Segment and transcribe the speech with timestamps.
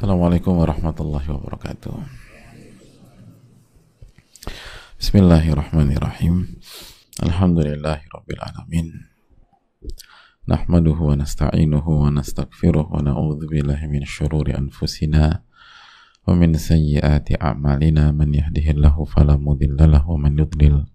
[0.00, 1.92] Assalamualaikum warahmatullahi wabarakatuh.
[4.96, 6.56] Bismillahirrahmanirrahim.
[7.20, 8.86] Alhamdulillahi rabbil alamin.
[10.48, 15.44] Nahmaduhu wa nasta'inuhu wa nastaghfiruh wa na'udzu billahi min syururi anfusina
[16.24, 20.88] wa min sayyiati a'malina man yahdihillahu fala mudilla lahu wa man yudlil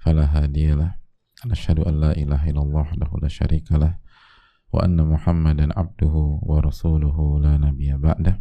[0.00, 0.96] fala hadiyalah.
[1.44, 3.76] Nashhadu an la ilaha illallah wahdahu la syarika
[7.98, 8.38] ba'dah.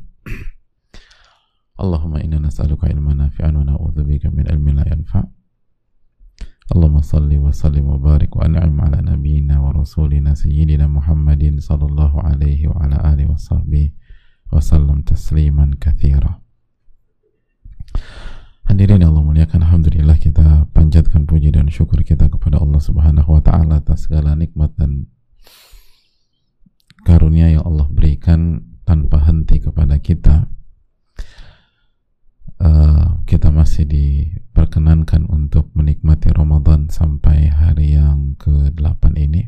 [1.79, 5.25] Allahumma inna nas'aluka ilman nafi'an wa na'udzubika min ilmin la yanfa'.
[6.69, 12.21] Allahumma salli wa sallim wa barik wa an'im ala nabiyyina wa rasulina sayyidina Muhammadin sallallahu
[12.21, 13.89] alaihi wa ala alihi wa sahbihi
[14.53, 16.45] wa sallam tasliman katsira.
[18.69, 23.41] Hadirin yang Allah muliakan Alhamdulillah kita panjatkan puji dan syukur kita kepada Allah subhanahu wa
[23.41, 25.09] ta'ala atas segala nikmat dan
[27.03, 30.49] karunia yang Allah berikan tanpa henti kepada kita.
[32.59, 39.47] Uh, kita masih diperkenankan untuk menikmati Ramadan sampai hari yang ke-8 ini.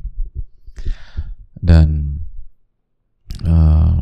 [1.60, 2.20] Dan
[3.44, 4.00] uh,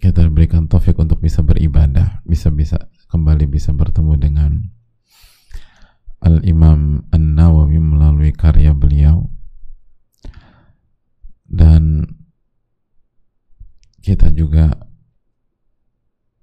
[0.00, 2.76] kita berikan taufik untuk bisa beribadah bisa bisa
[3.08, 4.52] kembali bisa bertemu dengan
[6.24, 9.28] Al-Imam An-Nawawi melalui karya beliau.
[11.44, 12.08] Dan
[14.04, 14.68] kita juga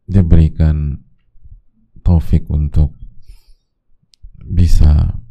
[0.09, 0.97] diberikan
[2.01, 2.97] taufik untuk
[4.41, 5.21] bisa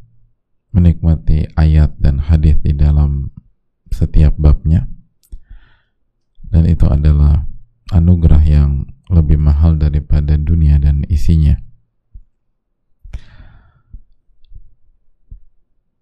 [0.70, 3.34] menikmati ayat dan hadis di dalam
[3.90, 4.86] setiap babnya.
[6.46, 7.50] Dan itu adalah
[7.90, 11.58] anugerah yang lebih mahal daripada dunia dan isinya.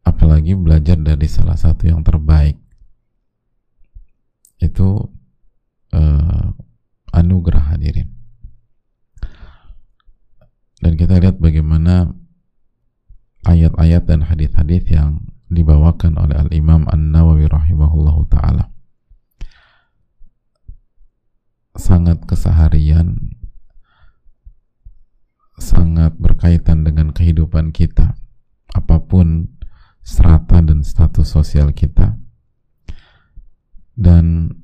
[0.05, 2.61] Apalagi belajar dari salah satu yang terbaik.
[4.61, 5.18] Itu
[5.95, 6.53] uh,
[7.13, 8.13] anugerah hadirin.
[10.79, 12.15] Dan kita lihat bagaimana
[13.43, 18.71] ayat-ayat dan hadis-hadis yang dibawakan oleh Al-Imam An-Nawawi rahimahullahu taala.
[21.79, 23.35] Sangat keseharian
[25.59, 28.15] sangat berkaitan dengan kehidupan kita
[28.71, 29.59] apa pun
[30.07, 32.15] strata dan status sosial kita.
[33.99, 34.55] Dan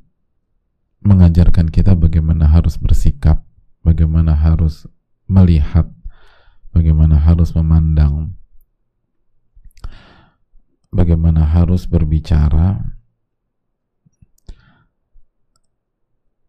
[1.05, 3.45] mengajarkan kita bagaimana harus bersikap,
[3.85, 4.89] bagaimana harus
[5.29, 5.87] melihat,
[6.73, 8.33] bagaimana harus memandang,
[10.89, 12.81] bagaimana harus berbicara,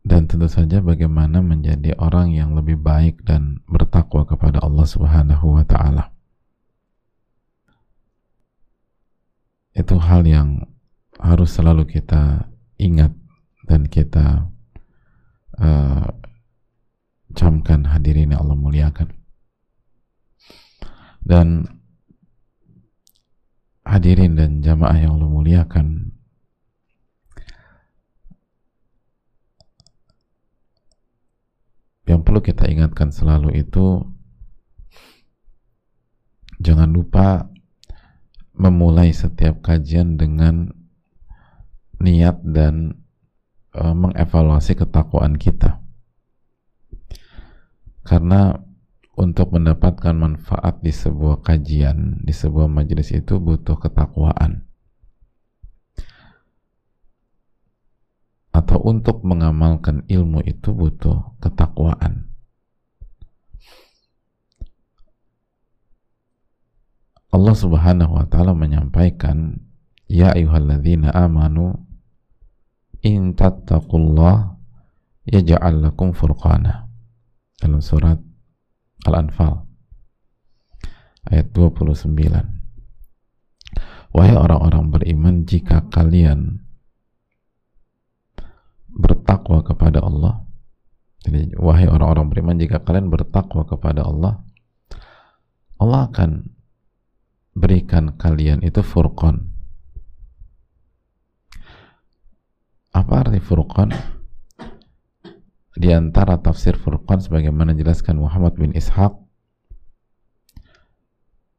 [0.06, 5.66] dan tentu saja bagaimana menjadi orang yang lebih baik dan bertakwa kepada Allah Subhanahu wa
[5.68, 6.14] taala.
[9.76, 10.64] Itu hal yang
[11.20, 12.48] harus selalu kita
[12.80, 13.12] ingat
[13.66, 14.50] dan kita
[15.58, 16.08] uh,
[17.36, 19.10] camkan hadirin yang Allah muliakan.
[21.26, 21.66] Dan
[23.86, 26.16] hadirin dan jamaah yang Allah muliakan
[32.06, 34.06] yang perlu kita ingatkan selalu itu
[36.62, 37.50] jangan lupa
[38.56, 40.72] memulai setiap kajian dengan
[42.02, 43.05] niat dan
[43.76, 45.84] e, mengevaluasi ketakwaan kita.
[48.08, 48.56] Karena
[49.16, 54.68] untuk mendapatkan manfaat di sebuah kajian, di sebuah majelis itu butuh ketakwaan.
[58.56, 62.32] Atau untuk mengamalkan ilmu itu butuh ketakwaan.
[67.36, 69.60] Allah Subhanahu wa taala menyampaikan,
[70.08, 71.85] "Ya ayyuhalladzina amanu
[73.06, 74.58] in tattaqullah
[75.30, 76.90] yaj'al lakum furqana.
[77.62, 78.20] Dalam surat
[79.06, 79.64] Al-Anfal
[81.32, 82.12] ayat 29
[84.16, 86.60] Wahai orang-orang beriman jika kalian
[88.92, 90.44] bertakwa kepada Allah
[91.26, 94.40] jadi wahai orang-orang beriman jika kalian bertakwa kepada Allah
[95.80, 96.48] Allah akan
[97.56, 99.55] berikan kalian itu furqan
[102.96, 103.92] Apa arti furqan?
[105.76, 109.12] Di antara tafsir furqan sebagaimana jelaskan Muhammad bin Ishaq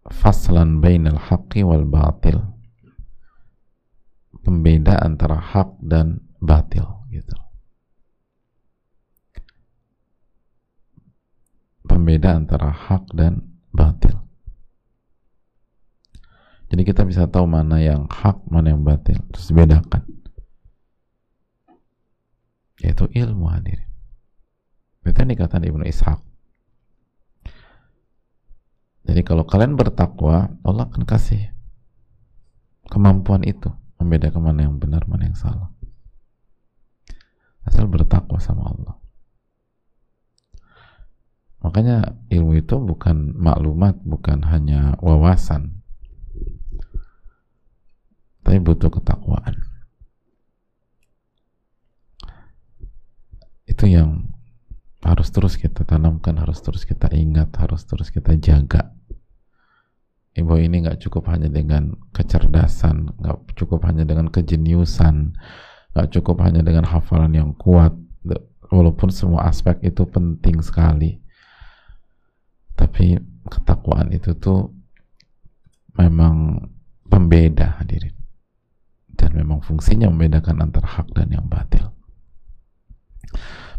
[0.08, 2.40] faslan bainal haqqi wal batil.
[4.40, 7.36] Pembeda antara hak dan batil gitu.
[11.84, 13.44] Pembeda antara hak dan
[13.76, 14.16] batil.
[16.72, 19.20] Jadi kita bisa tahu mana yang hak mana yang batil.
[19.36, 20.15] Terus bedakan
[22.80, 23.88] yaitu ilmu hadirin
[25.06, 26.18] Itu yang dikatakan Ibnu Ishaq.
[29.06, 31.54] Jadi kalau kalian bertakwa, Allah akan kasih
[32.90, 33.70] kemampuan itu
[34.02, 35.70] membedakan mana yang benar, mana yang salah.
[37.62, 38.98] Asal bertakwa sama Allah.
[41.62, 45.82] Makanya ilmu itu bukan maklumat, bukan hanya wawasan,
[48.46, 49.58] tapi butuh ketakwaan.
[53.76, 54.32] Itu yang
[55.04, 58.96] harus terus kita tanamkan, harus terus kita ingat, harus terus kita jaga.
[60.32, 65.36] Ibu ini nggak cukup hanya dengan kecerdasan, nggak cukup hanya dengan kejeniusan,
[65.92, 67.92] nggak cukup hanya dengan hafalan yang kuat.
[68.72, 71.20] Walaupun semua aspek itu penting sekali,
[72.80, 74.72] tapi ketakwaan itu tuh
[76.00, 76.64] memang
[77.12, 78.16] pembeda hadirin
[79.20, 81.92] dan memang fungsinya membedakan antara hak dan yang batil.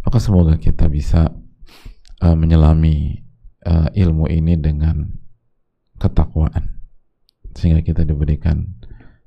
[0.08, 1.36] Maka semoga kita bisa
[2.24, 3.28] uh, menyelami
[3.68, 5.04] uh, ilmu ini dengan
[6.00, 6.80] ketakwaan
[7.52, 8.72] sehingga kita diberikan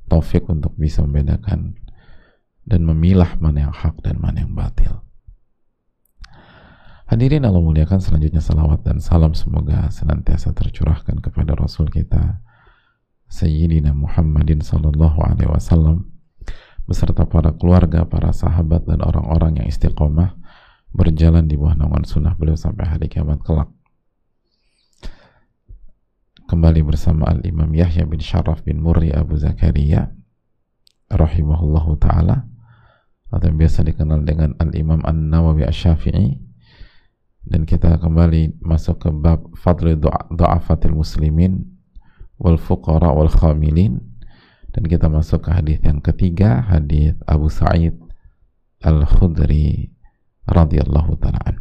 [0.08, 1.76] taufik untuk bisa membedakan
[2.64, 5.04] dan memilah mana yang hak dan mana yang batil.
[7.12, 12.40] Hadirin Allah muliakan selanjutnya salawat dan salam semoga senantiasa tercurahkan kepada Rasul kita
[13.28, 16.08] Sayyidina Muhammadin sallallahu alaihi wasallam
[16.88, 20.39] beserta para keluarga, para sahabat dan orang-orang yang istiqomah
[20.90, 23.70] berjalan di bawah naungan sunnah beliau sampai hari kiamat kelak.
[26.50, 30.10] Kembali bersama Al-Imam Yahya bin Sharaf bin Murri Abu Zakaria
[31.06, 32.42] rahimahullahu ta'ala
[33.30, 36.50] atau yang biasa dikenal dengan Al-Imam An-Nawawi Asy-Syafi'i
[37.46, 39.96] dan kita kembali masuk ke bab fadli
[40.34, 41.64] du'afatil muslimin
[42.36, 44.00] wal fuqara wal khamilin.
[44.70, 47.90] Dan kita masuk ke hadis yang ketiga hadis Abu Sa'id
[48.86, 49.90] Al-Khudri
[50.48, 51.60] radhiyallahu taala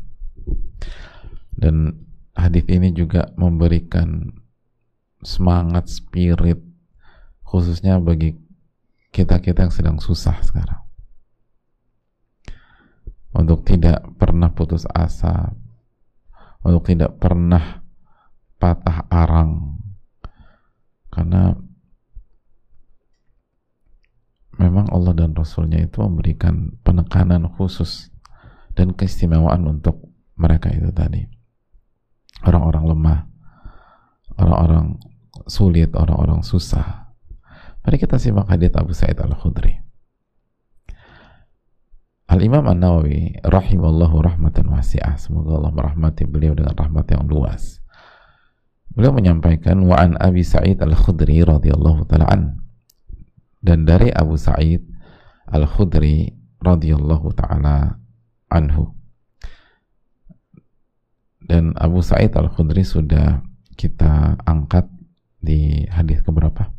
[1.60, 4.31] dan hadis ini juga memberikan
[5.20, 6.64] semangat spirit
[7.44, 8.40] khususnya bagi
[9.12, 10.80] kita-kita yang sedang susah sekarang.
[13.36, 15.54] Untuk tidak pernah putus asa
[16.64, 17.84] untuk tidak pernah
[18.60, 19.80] patah arang.
[21.10, 21.56] Karena
[24.60, 28.12] memang Allah dan Rasulnya itu memberikan penekanan khusus
[28.80, 30.00] dan keistimewaan untuk
[30.40, 31.28] mereka itu tadi.
[32.48, 33.20] Orang-orang lemah
[34.40, 34.96] orang-orang
[35.52, 37.12] sulit orang-orang susah.
[37.84, 39.76] Mari kita simak hadits Abu Sa'id Al-Khudri.
[42.30, 45.18] Al-Imam An-Nawawi rahimallahu rahmatan wasi'ah.
[45.18, 47.81] Semoga Allah merahmati beliau dengan rahmat yang luas.
[48.94, 52.42] Beliau menyampaikan wa an Abi Sa'id Al-Khudri radhiyallahu taala an.
[53.60, 54.86] Dan dari Abu Sa'id
[55.50, 56.30] Al-Khudri
[56.62, 57.99] radhiyallahu taala
[58.50, 59.00] anhu
[61.50, 63.42] dan Abu Sa'id Al-Khudri sudah
[63.74, 64.86] kita angkat
[65.42, 66.69] di hadis keberapa?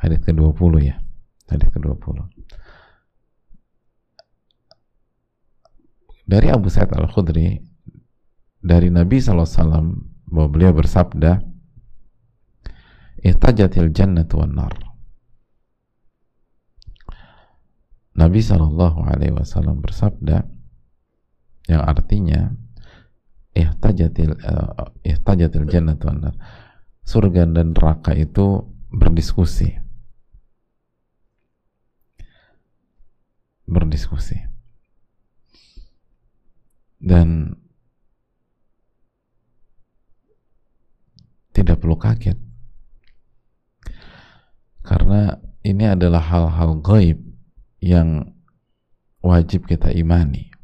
[0.00, 0.96] Hadis ke-20 ya.
[1.52, 2.24] Hadis ke-20.
[6.24, 7.60] Dari Abu Sa'id Al-Khudri
[8.64, 9.44] dari Nabi SAW
[10.32, 11.44] bahwa beliau bersabda
[13.22, 14.74] Ihtajatil jannatu wan nar
[18.12, 20.44] Nabi Shallallahu Alaihi Wasallam bersabda
[21.70, 22.52] yang artinya
[23.56, 26.12] ihtajatil uh, ihtajatil jannatu
[27.02, 29.80] surga dan neraka itu berdiskusi.
[33.64, 34.36] Berdiskusi.
[37.02, 37.56] Dan
[41.56, 42.38] tidak perlu kaget.
[44.82, 47.31] Karena ini adalah hal-hal gaib
[47.82, 48.30] yang
[49.18, 50.54] wajib kita imani.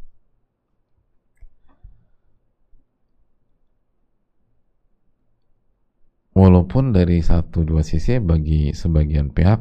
[6.39, 9.59] Walaupun dari satu dua sisi bagi sebagian pihak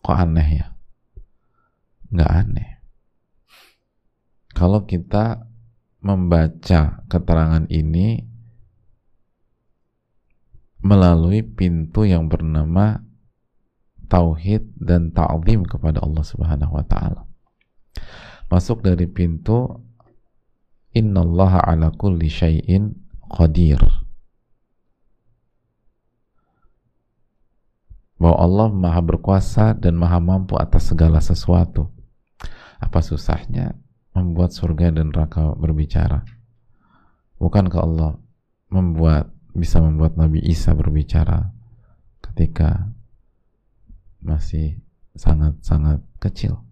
[0.00, 0.66] kok aneh ya?
[2.08, 2.70] Nggak aneh.
[4.56, 5.44] Kalau kita
[6.00, 8.24] membaca keterangan ini
[10.80, 13.04] melalui pintu yang bernama
[14.08, 17.28] tauhid dan ta'zim kepada Allah Subhanahu wa taala.
[18.48, 19.68] Masuk dari pintu
[20.96, 22.96] innallaha ala kulli syai'in
[23.28, 23.78] qadir.
[28.18, 31.86] Bahwa Allah maha berkuasa dan maha mampu atas segala sesuatu.
[32.82, 33.78] Apa susahnya
[34.10, 36.26] membuat surga dan neraka berbicara?
[37.38, 38.18] Bukankah Allah
[38.74, 41.54] membuat bisa membuat Nabi Isa berbicara
[42.22, 42.90] ketika
[44.18, 44.82] masih
[45.14, 46.62] sangat-sangat kecil.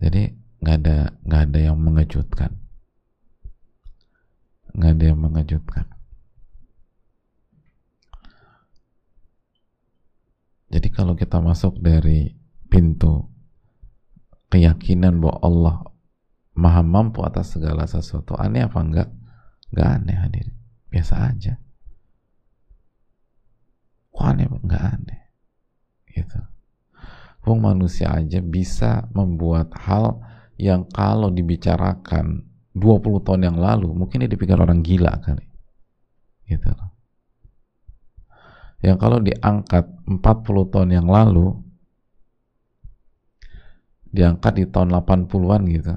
[0.00, 2.52] Jadi nggak ada nggak ada yang mengejutkan.
[4.76, 5.86] Nggak ada yang mengejutkan.
[10.66, 12.36] Jadi kalau kita masuk dari
[12.68, 13.32] pintu
[14.52, 15.76] keyakinan bahwa Allah
[16.52, 19.08] maha mampu atas segala sesuatu aneh apa enggak?
[19.72, 20.46] Enggak aneh hadir.
[20.92, 21.65] Biasa aja
[24.16, 25.22] kok aneh enggak aneh.
[26.08, 26.40] Gitu.
[27.44, 30.24] Wong manusia aja bisa membuat hal
[30.56, 35.44] yang kalau dibicarakan 20 tahun yang lalu mungkin dia dipikir orang gila kali.
[36.48, 36.72] Gitu
[38.86, 41.58] yang kalau diangkat 40 tahun yang lalu
[44.14, 45.94] diangkat di tahun 80-an gitu.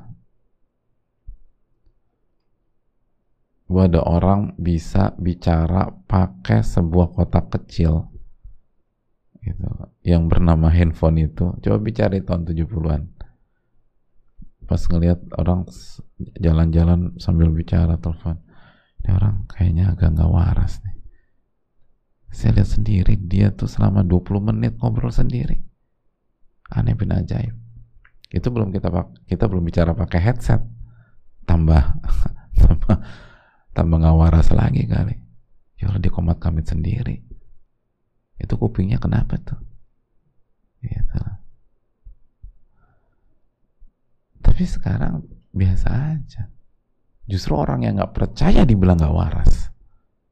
[3.70, 8.09] Bahwa orang bisa bicara pakai sebuah kotak kecil
[9.50, 9.66] gitu.
[10.06, 13.20] Yang bernama handphone itu coba bicara tahun 70-an
[14.70, 15.66] pas ngelihat orang
[16.38, 18.38] jalan-jalan sambil bicara telepon.
[19.02, 20.94] Ini orang kayaknya agak nggak waras nih.
[22.30, 25.58] Saya lihat sendiri dia tuh selama 20 menit ngobrol sendiri.
[26.70, 27.58] Aneh bin ajaib.
[28.30, 28.94] Itu belum kita
[29.26, 30.62] kita belum bicara pakai headset.
[31.50, 31.82] Tambah
[32.62, 32.96] tambah
[33.74, 35.18] tambah nggak waras lagi kali.
[35.82, 37.29] Ya dia komat kamit sendiri
[38.40, 39.60] itu kupingnya kenapa tuh?
[40.80, 41.20] Gitu.
[44.60, 45.24] tapi sekarang
[45.56, 45.88] biasa
[46.20, 46.52] aja.
[47.24, 49.72] Justru orang yang nggak percaya dibilang nggak waras.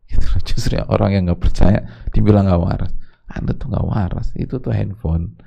[0.04, 2.92] Gitu justru orang yang nggak percaya dibilang nggak waras.
[3.32, 4.36] Anda tuh nggak waras.
[4.36, 5.40] Itu tuh handphone.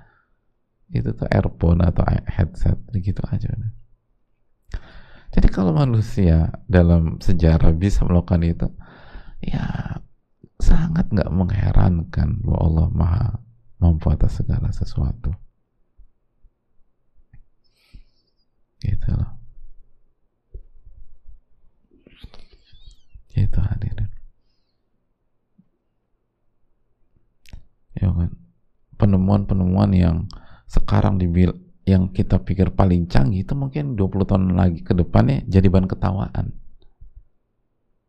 [0.89, 3.53] Itu tuh earphone atau headset gitu aja.
[5.29, 8.69] Jadi kalau manusia dalam sejarah bisa melakukan itu,
[9.45, 10.01] ya
[10.61, 13.29] sangat nggak mengherankan bahwa Allah Maha
[13.81, 15.33] mampu atas segala sesuatu.
[18.81, 19.33] Gitu loh.
[23.33, 24.09] Itu hadirin.
[27.97, 28.31] Ya kan?
[29.01, 30.17] Penemuan-penemuan yang
[30.69, 31.57] sekarang dibil
[31.89, 36.55] yang kita pikir paling canggih itu mungkin 20 tahun lagi ke depannya jadi bahan ketawaan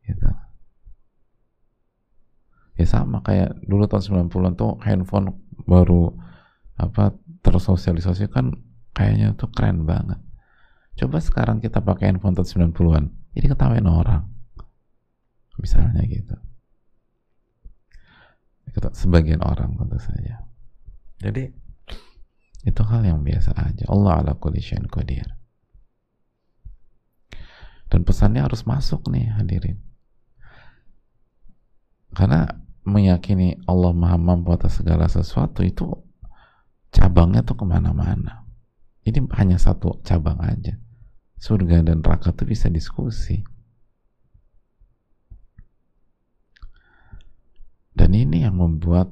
[0.05, 0.27] gitu
[2.81, 5.37] ya sama kayak dulu tahun 90-an tuh handphone
[5.69, 6.11] baru
[6.81, 7.13] apa
[7.45, 8.57] tersosialisasi kan
[8.97, 10.17] kayaknya tuh keren banget
[10.97, 13.03] coba sekarang kita pakai handphone tahun 90-an
[13.37, 14.25] jadi ketawain orang
[15.61, 16.35] misalnya gitu
[18.97, 20.41] sebagian orang tentu saja
[21.21, 21.53] jadi
[22.61, 23.89] itu hal yang biasa aja.
[23.89, 25.25] Allah ala kulli syai'in qadir.
[27.89, 29.81] Dan pesannya harus masuk nih hadirin.
[32.13, 32.47] Karena
[32.85, 35.89] meyakini Allah maha mampu atas segala sesuatu itu
[36.91, 38.45] cabangnya tuh ke mana-mana.
[39.01, 40.77] Ini hanya satu cabang aja.
[41.41, 43.41] Surga dan neraka tuh bisa diskusi.
[47.91, 49.09] Dan ini yang membuat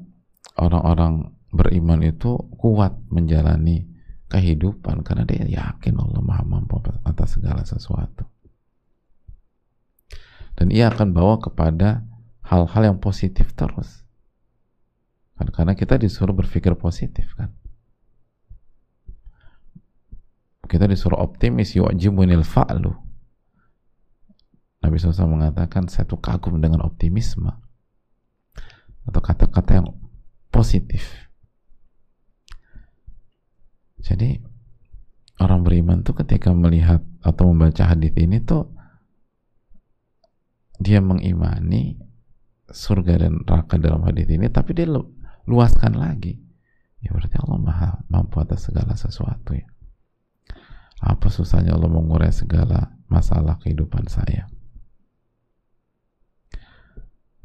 [0.56, 3.90] orang-orang beriman itu kuat menjalani
[4.30, 8.30] kehidupan karena dia yakin Allah Maha mampu atas segala sesuatu.
[10.54, 12.06] Dan ia akan bawa kepada
[12.50, 14.02] hal-hal yang positif terus.
[15.38, 17.54] Kan karena kita disuruh berpikir positif kan.
[20.70, 22.94] Kita disuruh optimis yu'jibunil fa'lu.
[24.80, 27.52] Nabi SAW mengatakan saya tuh kagum dengan optimisme
[29.10, 29.90] atau kata-kata yang
[30.54, 31.30] positif
[34.00, 34.40] jadi
[35.42, 38.72] orang beriman tuh ketika melihat atau membaca hadis ini tuh
[40.80, 42.00] dia mengimani
[42.72, 45.06] surga dan neraka dalam hadis ini tapi dia lu,
[45.50, 46.38] luaskan lagi
[47.00, 49.68] ya berarti Allah maha mampu atas segala sesuatu ya
[51.00, 54.46] apa susahnya Allah mengurai segala masalah kehidupan saya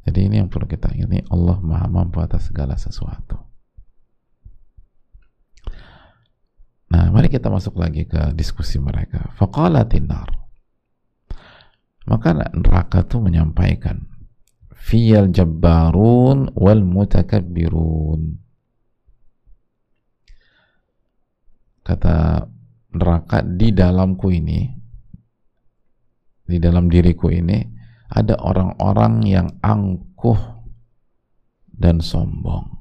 [0.04, 3.44] jadi ini yang perlu kita ingat Allah maha mampu atas segala sesuatu
[6.94, 9.34] Nah, mari kita masuk lagi ke diskusi mereka.
[9.34, 10.30] Faqalatin nar.
[12.06, 14.13] Maka neraka itu menyampaikan
[14.84, 18.36] fiyal jabbarun wal mutakabbirun.
[21.84, 22.44] Kata
[22.92, 24.60] neraka di dalamku ini
[26.44, 27.60] di dalam diriku ini
[28.12, 30.36] ada orang-orang yang angkuh
[31.72, 32.74] dan sombong.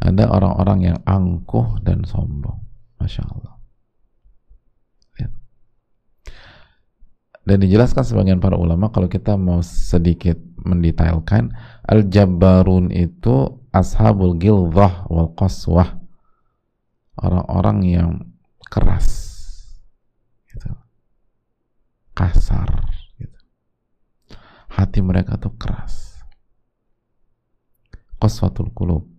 [0.00, 2.56] ada orang-orang yang angkuh dan sombong
[2.96, 3.54] Masya Allah
[5.20, 5.32] Lihat.
[7.50, 11.50] Dan dijelaskan sebagian para ulama kalau kita mau sedikit mendetailkan
[11.82, 15.98] al-jabbarun itu ashabul gilzah wal qaswah.
[17.18, 18.10] Orang-orang yang
[18.70, 19.26] keras.
[20.46, 20.70] Gitu.
[22.14, 22.86] kasar
[23.18, 23.38] gitu.
[24.70, 26.22] hati mereka tuh keras.
[28.22, 29.10] Qaswatul qulub.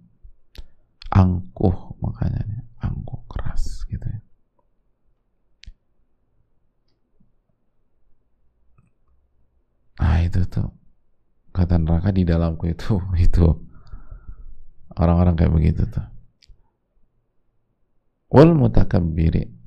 [1.11, 4.30] Angkuh makanya angkuh keras gitu ya
[10.01, 10.73] nah itu tuh
[11.53, 13.45] kata neraka di dalamku itu itu
[14.97, 16.07] orang-orang kayak begitu tuh.
[18.31, 19.59] Wal mutakabbiri.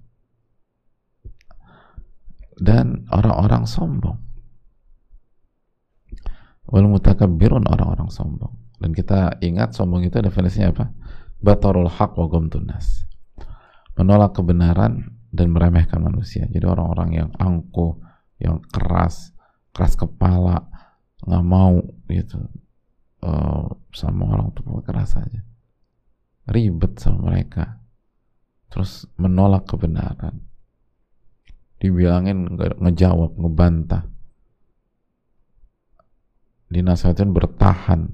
[2.54, 4.18] Dan orang-orang sombong.
[6.70, 8.56] Wal mutakabbirun orang-orang sombong.
[8.80, 10.86] Dan kita ingat sombong itu definisinya apa?
[11.44, 13.04] Batarul haq wa gomtunas
[13.94, 16.46] menolak kebenaran dan meremehkan manusia.
[16.50, 17.98] Jadi orang-orang yang angkuh
[18.38, 19.33] yang keras
[19.74, 20.70] keras kepala
[21.26, 22.38] nggak mau gitu.
[23.24, 25.42] Uh, sama orang tua keras aja.
[26.46, 27.80] Ribet sama mereka.
[28.70, 30.44] Terus menolak kebenaran.
[31.80, 34.04] Dibilangin ngejawab ngebantah.
[36.68, 38.12] Dinasihatin bertahan.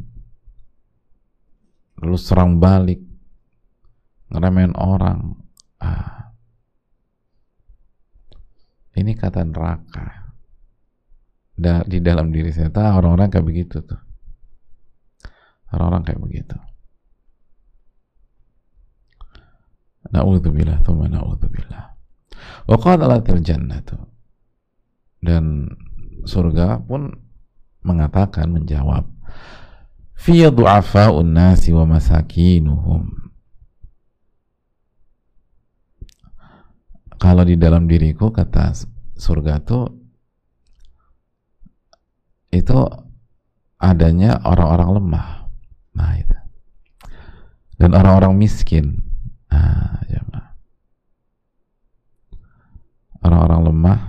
[2.01, 3.03] Lalu serang balik.
[4.31, 5.37] Ngeremehin orang.
[5.81, 6.21] Ah.
[9.01, 10.20] ini kata neraka
[11.61, 12.73] da di dalam diri saya.
[12.73, 14.01] Tahu orang-orang kayak begitu tuh.
[15.71, 16.57] Orang-orang kayak begitu.
[20.11, 21.85] Na'udzubillah thumma na'udzubillah.
[22.65, 24.01] Wa qalatil jannatu.
[25.21, 25.69] Dan
[26.25, 27.13] surga pun
[27.85, 29.05] mengatakan menjawab
[30.17, 33.05] fi du'afa'un nasi wa masakinuhum.
[37.21, 38.73] Kalau di dalam diriku kata
[39.13, 40.00] surga tuh
[42.51, 42.79] itu
[43.81, 45.29] adanya orang-orang lemah.
[45.95, 46.37] Nah itu.
[47.81, 49.01] Dan orang-orang miskin.
[49.49, 50.21] Nah, ya
[53.21, 54.01] Orang-orang lemah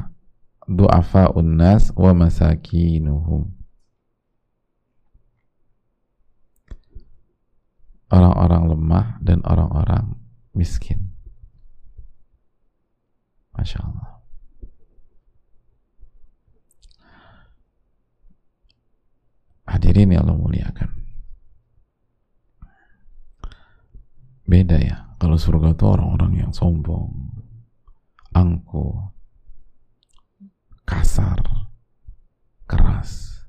[0.68, 3.48] du'afa unnas wa masakinuhum.
[8.12, 10.20] Orang-orang lemah dan orang-orang
[10.52, 11.16] miskin.
[13.56, 14.11] Masya Allah.
[19.72, 20.90] Hadirin yang Allah muliakan.
[24.44, 25.16] Beda ya.
[25.16, 27.14] Kalau surga itu orang-orang yang sombong,
[28.36, 29.14] angkuh,
[30.84, 31.40] kasar,
[32.68, 33.46] keras.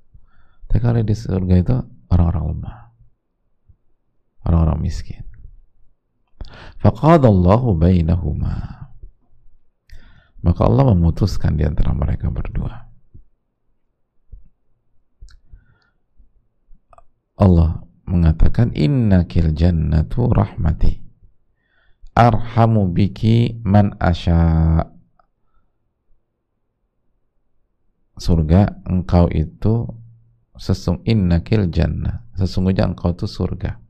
[0.69, 1.77] Tapi kalau di surga itu
[2.13, 2.79] orang-orang lemah.
[4.47, 5.27] Orang-orang miskin.
[6.79, 8.93] Faqadallahu bainahuma.
[10.45, 12.92] Maka Allah memutuskan di antara mereka berdua.
[17.43, 21.03] Allah mengatakan innakil jannatu rahmati.
[22.15, 24.79] Arhamu biki man asya
[28.15, 29.91] surga engkau itu
[30.55, 33.83] sesung innakil jannah sesungguhnya engkau itu surga.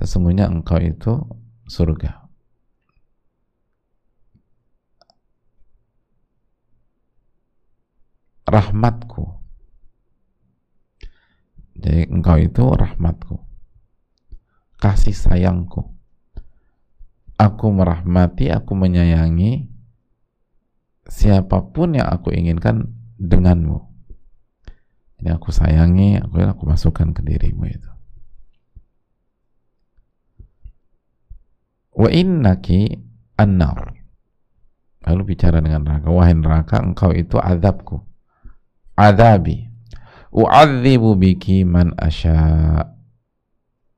[0.00, 1.12] Sesungguhnya engkau itu
[1.68, 2.24] surga.
[8.46, 9.45] Rahmatku
[11.80, 13.36] jadi engkau itu rahmatku.
[14.80, 15.92] Kasih sayangku.
[17.36, 19.68] Aku merahmati, aku menyayangi
[21.04, 23.84] siapa pun yang aku inginkan denganmu.
[25.20, 27.90] Jadi aku sayangi, aku, aku masukkan ke dirimu itu.
[31.96, 33.00] Wa innaki
[33.36, 33.96] annar.
[35.04, 36.08] Lalu bicara dengan neraka.
[36.12, 38.04] Wahai neraka, engkau itu azabku.
[38.96, 39.65] Adabi
[40.36, 42.36] u'adzibu biki man asya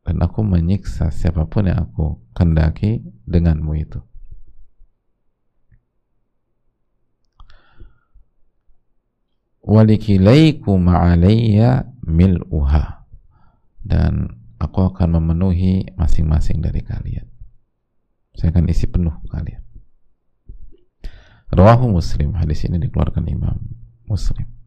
[0.06, 4.00] dan aku menyiksa siapa pun yang aku kendaki denganmu itu.
[9.68, 13.04] Walikilaiku ma'alayya mil'uha.
[13.84, 17.28] Dan aku akan memenuhi masing-masing dari kalian.
[18.32, 19.60] Saya akan isi penuh kalian.
[21.52, 22.32] Rawahu Muslim.
[22.32, 23.60] Hadis ini dikeluarkan Imam
[24.08, 24.57] Muslim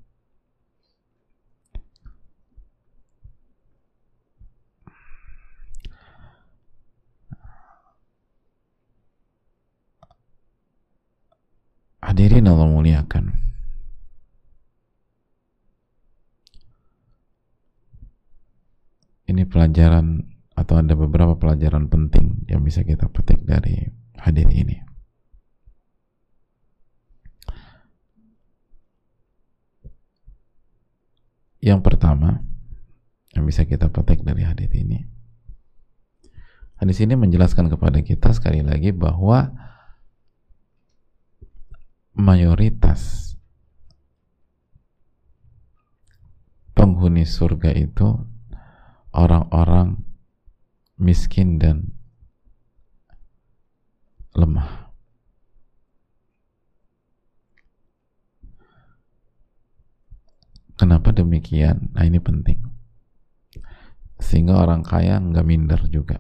[12.02, 13.26] Hadirin Allah muliakan.
[19.32, 23.88] Ini pelajaran atau ada beberapa pelajaran penting yang bisa kita petik dari
[24.20, 24.76] hadir ini.
[31.62, 32.42] Yang pertama
[33.38, 35.12] yang bisa kita petik dari hadis ini
[36.82, 39.54] Hadis ini menjelaskan kepada kita sekali lagi bahwa
[42.16, 43.36] mayoritas
[46.76, 48.18] penghuni surga itu
[49.12, 50.02] orang-orang
[50.98, 51.94] miskin dan
[54.34, 54.94] lemah.
[60.80, 61.94] Kenapa demikian?
[61.94, 62.58] Nah ini penting.
[64.18, 66.18] Sehingga orang kaya nggak minder juga.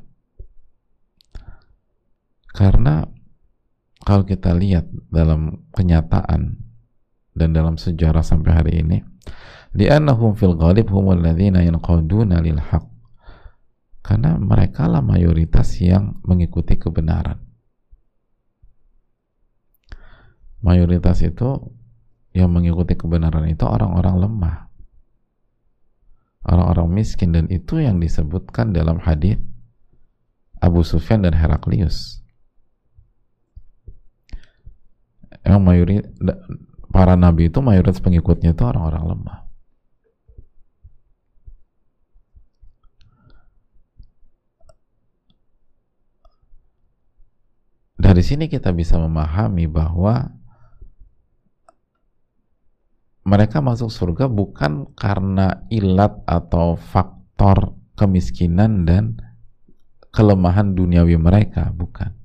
[2.53, 3.01] Karena
[4.01, 6.57] kalau kita lihat dalam kenyataan
[7.37, 8.97] dan dalam sejarah sampai hari ini,
[9.77, 12.85] li'annahum fil ghalib humul ladzina yanqaduna lil haq.
[14.01, 17.37] Karena mereka lah mayoritas yang mengikuti kebenaran.
[20.61, 21.69] Mayoritas itu
[22.33, 24.71] yang mengikuti kebenaran itu orang-orang lemah
[26.45, 29.37] orang-orang miskin dan itu yang disebutkan dalam hadis
[30.61, 32.20] Abu Sufyan dan Heraklius
[35.41, 36.09] yang mayoritas
[36.91, 39.39] para nabi itu mayoritas pengikutnya itu orang-orang lemah
[48.01, 50.41] dari sini kita bisa memahami bahwa
[53.21, 59.21] mereka masuk surga bukan karena ilat atau faktor kemiskinan dan
[60.11, 62.20] kelemahan duniawi mereka, bukan.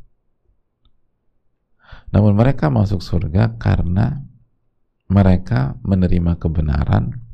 [2.14, 4.22] Namun mereka masuk surga karena
[5.06, 7.26] mereka menerima kebenaran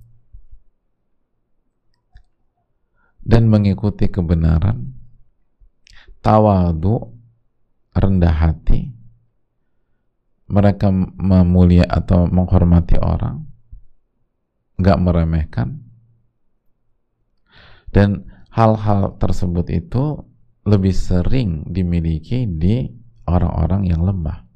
[3.22, 4.92] dan mengikuti kebenaran,
[6.20, 7.14] tawadu,
[7.94, 8.90] rendah hati,
[10.50, 13.46] mereka memulia atau menghormati orang,
[14.76, 15.80] nggak meremehkan.
[17.92, 20.24] Dan hal-hal tersebut itu
[20.64, 22.88] lebih sering dimiliki di
[23.28, 24.51] orang-orang yang lemah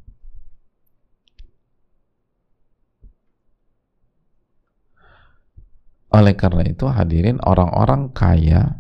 [6.13, 8.79] oleh karena itu hadirin orang-orang kaya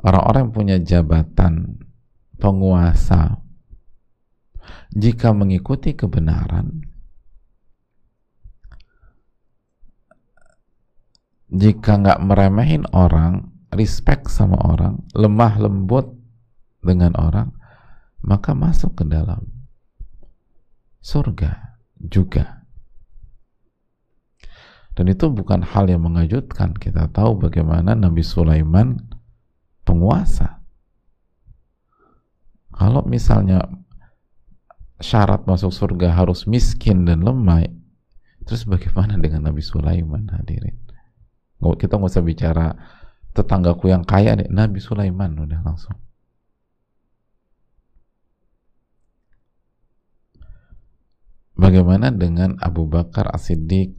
[0.00, 1.82] orang-orang yang punya jabatan
[2.38, 3.42] penguasa
[4.94, 6.90] jika mengikuti kebenaran
[11.50, 16.14] jika nggak meremehin orang, respect sama orang, lemah lembut
[16.78, 17.50] dengan orang,
[18.22, 19.42] maka masuk ke dalam
[21.02, 22.59] surga juga.
[24.94, 26.74] Dan itu bukan hal yang mengejutkan.
[26.76, 28.98] Kita tahu bagaimana Nabi Sulaiman
[29.86, 30.60] penguasa.
[32.74, 33.60] Kalau misalnya
[35.00, 37.68] syarat masuk surga harus miskin dan lemah,
[38.44, 40.80] terus bagaimana dengan Nabi Sulaiman hadirin?
[41.60, 42.72] kita nggak usah bicara
[43.36, 45.92] tetanggaku yang kaya deh Nabi Sulaiman udah langsung
[51.60, 53.92] Bagaimana dengan Abu Bakar As-Siddiq,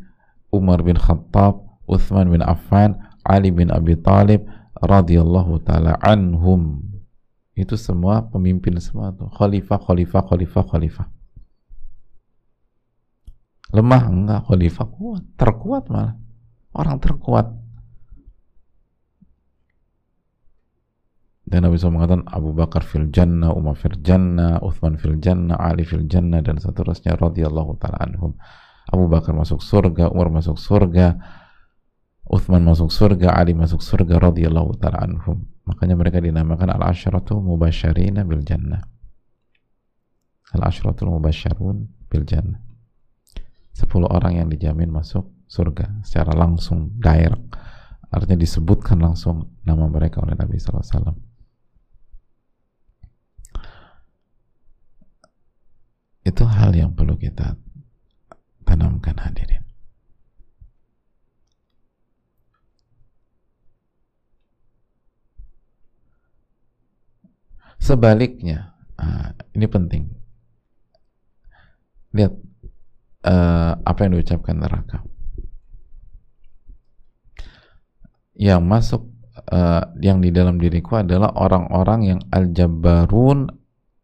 [0.51, 4.45] Umar bin Khattab, Uthman bin Affan, Ali bin Abi Talib
[4.77, 6.83] radhiyallahu taala anhum.
[7.55, 11.07] Itu semua pemimpin semua tuh, khalifah, khalifah, khalifah, khalifah.
[13.71, 16.19] Lemah enggak, khalifah kuat, terkuat malah
[16.75, 17.47] orang terkuat
[21.51, 25.83] dan Nabi SAW mengatakan Abu Bakar fil jannah, Umar fil jannah, Uthman fil jannah, Ali
[25.83, 28.39] fil jannah dan seterusnya radhiyallahu taala anhum.
[28.91, 31.15] Abu Bakar masuk surga, Umar masuk surga,
[32.27, 35.47] Uthman masuk surga, Ali masuk surga radhiyallahu taala anhum.
[35.63, 38.84] Makanya mereka dinamakan al-asyratu mubasyarina bil jannah.
[40.51, 42.60] Al-asyratul mubasyarun bil jannah.
[43.71, 47.60] Sepuluh orang yang dijamin masuk surga secara langsung direct
[48.12, 51.15] artinya disebutkan langsung nama mereka oleh Nabi SAW
[56.23, 57.56] itu hal yang perlu kita
[58.71, 59.67] tanamkan hadirin.
[67.75, 70.03] Sebaliknya ah, ini penting.
[72.15, 72.31] Lihat
[73.27, 75.03] uh, apa yang diucapkan neraka.
[78.36, 79.01] Yang masuk
[79.51, 83.47] uh, yang di dalam diriku adalah orang-orang yang al-jabbarun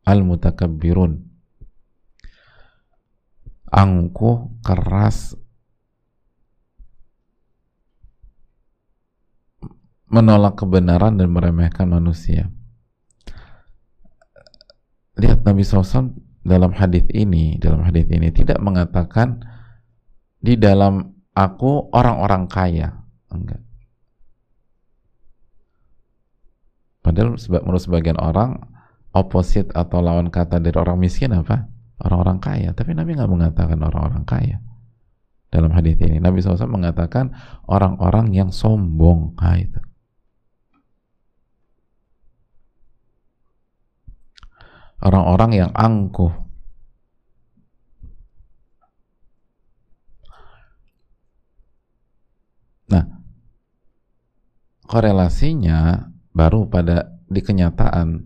[0.07, 1.26] al-mutakabbirun
[3.71, 5.35] angkuh keras.
[10.07, 12.47] Menolak kebenaran dan meremehkan manusia.
[15.19, 16.15] Lihat Nabi SAW
[16.47, 19.43] dalam hadis ini dalam hadis ini tidak mengatakan
[20.39, 23.03] di dalam aku orang-orang kaya.
[23.27, 23.67] Enggak.
[27.03, 28.63] Padahal menurut sebagian orang
[29.11, 31.76] oposit atau lawan kata dari orang miskin apa?
[31.97, 32.69] Orang-orang kaya.
[32.77, 34.57] Tapi Nabi nggak mengatakan orang-orang kaya.
[35.47, 37.33] Dalam hadis ini Nabi SAW mengatakan
[37.65, 39.33] orang-orang yang sombong.
[39.39, 39.79] Nah, itu.
[44.97, 46.33] Orang-orang yang angkuh.
[52.87, 53.05] Nah,
[54.89, 58.25] korelasinya baru pada di kenyataan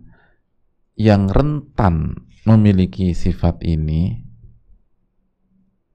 [0.96, 4.18] yang rentan memiliki sifat ini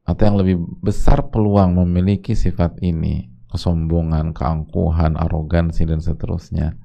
[0.07, 6.79] atau yang lebih besar peluang memiliki sifat ini kesombongan, keangkuhan, arogansi dan seterusnya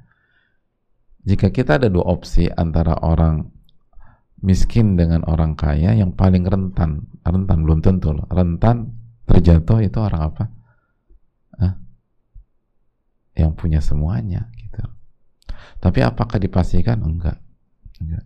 [1.22, 3.46] jika kita ada dua opsi antara orang
[4.42, 8.90] miskin dengan orang kaya yang paling rentan rentan belum tentu loh rentan
[9.31, 10.44] terjatuh itu orang apa
[11.62, 11.75] Hah?
[13.38, 14.51] yang punya semuanya
[15.83, 17.03] tapi apakah dipastikan?
[17.03, 17.42] Enggak.
[17.98, 18.22] Enggak.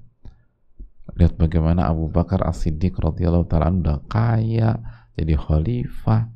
[1.17, 4.77] Lihat bagaimana Abu Bakar As-Siddiq radhiyallahu taala udah kaya,
[5.17, 6.29] jadi khalifah.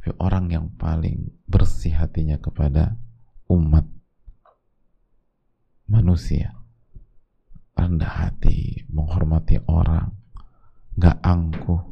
[0.00, 2.96] Tapi orang yang paling bersih hatinya kepada
[3.52, 3.84] umat
[5.84, 6.56] manusia.
[7.76, 10.16] Rendah hati, menghormati orang,
[10.96, 11.82] nggak angkuh.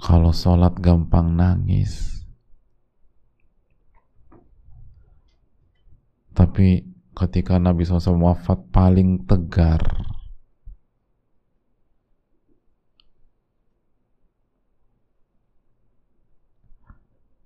[0.00, 2.19] Kalau sholat gampang nangis,
[6.40, 9.84] tapi ketika Nabi SAW wafat paling tegar.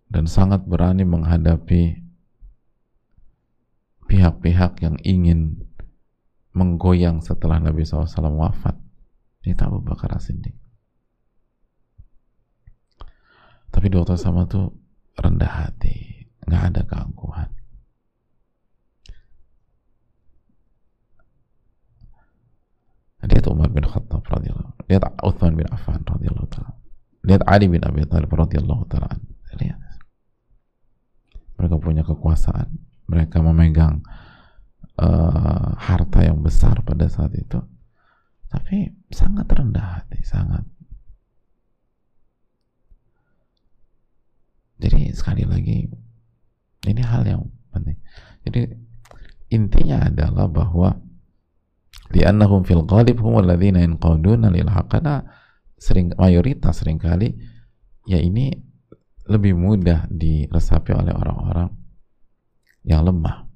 [0.06, 2.06] Dan sangat berani menghadapi
[4.06, 5.58] pihak-pihak yang ingin
[6.54, 8.06] menggoyang setelah Nabi SAW
[8.38, 8.78] wafat.
[9.42, 10.54] Ini Abu Bakar As-Siddiq.
[13.74, 14.70] Tapi waktu sama tuh
[15.18, 16.30] rendah hati.
[16.46, 17.63] Nggak ada keangkuhan
[23.30, 26.76] lihat Umar bin Khattab radhiyallahu lihat Uthman bin Affan radhiyallahu taala.
[27.24, 29.16] Lihat Ali bin Abi Thalib radhiyallahu taala
[29.58, 29.80] lihat.
[31.58, 32.74] Mereka punya kekuasaan.
[33.06, 34.02] Mereka memegang
[34.98, 37.62] uh, harta yang besar pada saat itu.
[38.50, 40.62] Tapi sangat rendah hati sangat.
[44.78, 45.86] Jadi sekali lagi
[46.84, 47.98] ini hal yang penting.
[48.44, 48.62] Jadi
[49.54, 50.98] intinya adalah bahwa
[52.14, 55.26] li'annahum fil ghalib hum alladzina yanqaduna lil karena
[55.74, 57.34] sering mayoritas sering kali
[58.06, 58.54] ya ini
[59.26, 61.72] lebih mudah diresapi oleh orang-orang
[62.84, 63.48] yang lemah.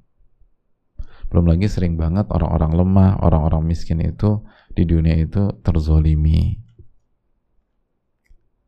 [1.29, 4.41] Belum lagi sering banget orang-orang lemah orang-orang miskin itu
[4.73, 6.57] di dunia itu terzolimi.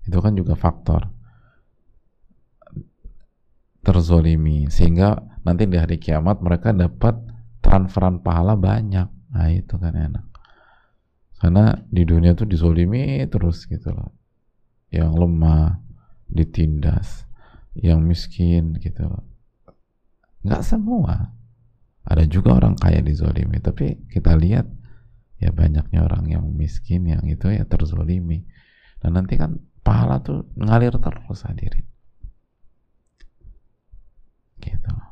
[0.06, 1.10] Itu kan juga faktor.
[3.82, 4.70] Terzolimi.
[4.70, 7.18] Sehingga nanti di hari kiamat mereka dapat
[7.66, 10.26] transferan pahala banyak Nah itu kan enak.
[11.42, 14.14] Karena di dunia tuh dizolimi terus gitu loh.
[14.94, 15.82] Yang lemah
[16.30, 17.26] ditindas,
[17.74, 19.26] yang miskin gitu loh.
[20.46, 21.34] Nggak semua.
[22.06, 24.68] Ada juga orang kaya dizolimi, tapi kita lihat
[25.42, 28.46] ya banyaknya orang yang miskin yang itu ya terzolimi.
[29.02, 31.86] Dan nanti kan pahala tuh ngalir terus hadirin.
[34.62, 35.11] Gitu.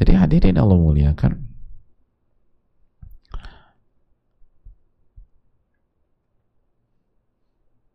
[0.00, 1.32] Jadi hadirin Allah muliakan.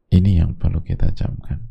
[0.08, 1.62] Ini yang perlu kita camkan.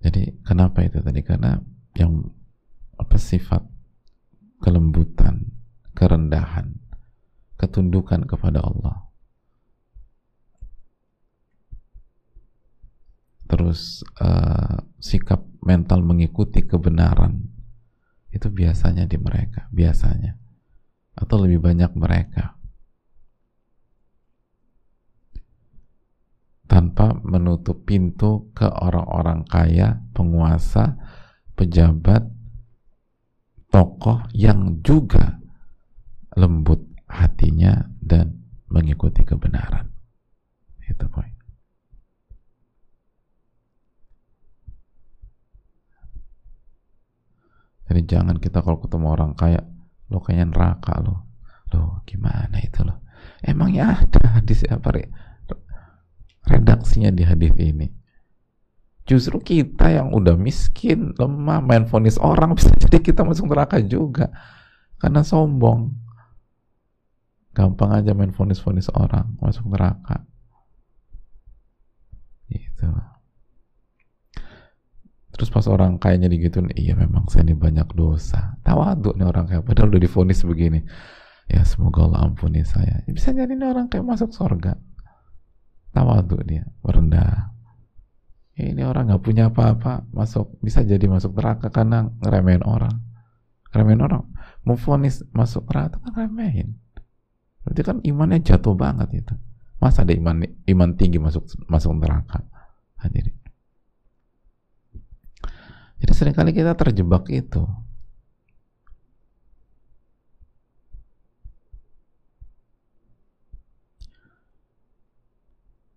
[0.00, 1.20] Jadi kenapa itu tadi?
[1.20, 1.58] Karena
[1.98, 2.22] yang
[2.96, 3.60] apa sifat
[4.62, 5.52] kelembutan,
[5.92, 6.78] kerendahan,
[7.58, 9.05] ketundukan kepada Allah.
[13.46, 17.46] Terus uh, sikap mental mengikuti kebenaran
[18.34, 20.36] itu biasanya di mereka biasanya
[21.16, 22.56] atau lebih banyak mereka
[26.66, 30.98] tanpa menutup pintu ke orang-orang kaya, penguasa,
[31.54, 32.26] pejabat,
[33.70, 35.38] tokoh yang juga
[36.34, 39.88] lembut hatinya dan mengikuti kebenaran.
[40.84, 41.35] Itu poin.
[47.86, 49.62] Jadi jangan kita kalau ketemu orang kaya,
[50.10, 51.26] lo kayaknya neraka lo.
[51.70, 53.06] Lo gimana itu lo?
[53.42, 55.06] Emangnya ada hadis apa
[56.46, 57.86] redaksinya di hadis ini?
[59.06, 64.34] Justru kita yang udah miskin, lemah, main fonis orang bisa jadi kita masuk neraka juga.
[64.98, 65.94] Karena sombong.
[67.54, 70.26] Gampang aja main fonis-fonis orang masuk neraka.
[72.46, 72.86] gitu
[75.36, 78.56] terus pas orang kayaknya digituin iya memang saya ini banyak dosa.
[78.64, 80.80] Tawadu nih orang kayak padahal udah difonis begini.
[81.46, 83.04] Ya semoga Allah ampuni saya.
[83.06, 84.74] Bisa jadi ini orang kayak masuk surga
[85.94, 87.54] tawadu dia merendah.
[88.56, 93.04] Ya, ini orang nggak punya apa-apa masuk bisa jadi masuk neraka karena ngeremehin orang.
[93.70, 94.24] Ngeremehin orang
[94.66, 96.74] mau fonis masuk neraka kan ngeremehin
[97.62, 99.34] berarti kan imannya jatuh banget itu
[99.78, 102.42] masa ada iman iman tinggi masuk masuk neraka?
[102.98, 103.38] Hadirin
[105.96, 107.64] jadi sering kali kita terjebak itu.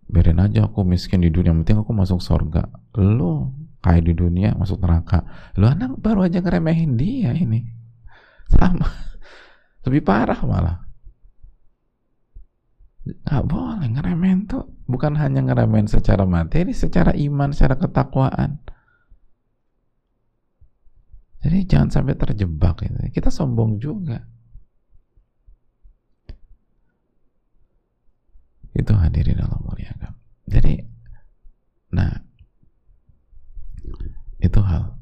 [0.10, 2.66] Biarin aja aku miskin di dunia, penting aku masuk surga.
[2.98, 3.54] Lo
[3.86, 5.22] kayak di dunia masuk neraka.
[5.60, 7.62] Lo anak baru aja ngeremehin dia ini.
[8.50, 8.90] Sama.
[9.86, 10.78] Lebih parah malah.
[13.06, 14.66] Gak boleh ngeremehin tuh.
[14.90, 18.58] Bukan hanya ngeremehin secara materi, secara iman, secara ketakwaan.
[21.40, 23.00] Jadi jangan sampai terjebak gitu.
[23.16, 24.20] Kita sombong juga.
[28.76, 30.14] Itu hadirin Allah muliakan.
[30.48, 30.74] Jadi
[31.96, 32.12] nah
[34.40, 34.96] itu hal.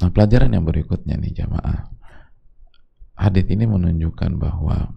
[0.00, 1.92] Nah, pelajaran yang berikutnya nih jamaah.
[3.20, 4.96] Hadis ini menunjukkan bahwa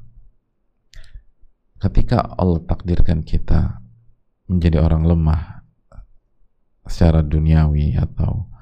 [1.84, 3.84] ketika Allah takdirkan kita
[4.48, 5.68] menjadi orang lemah
[6.88, 8.53] secara duniawi atau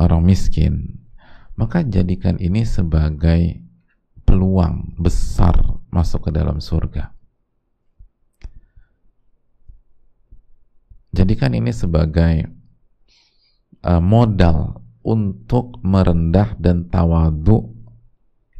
[0.00, 1.00] orang miskin,
[1.60, 3.60] maka jadikan ini sebagai
[4.24, 5.54] peluang besar
[5.92, 7.12] masuk ke dalam surga.
[11.10, 12.48] Jadikan ini sebagai
[13.82, 17.74] uh, modal untuk merendah dan tawadu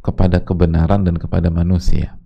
[0.03, 2.19] kepada kebenaran dan kepada manusia.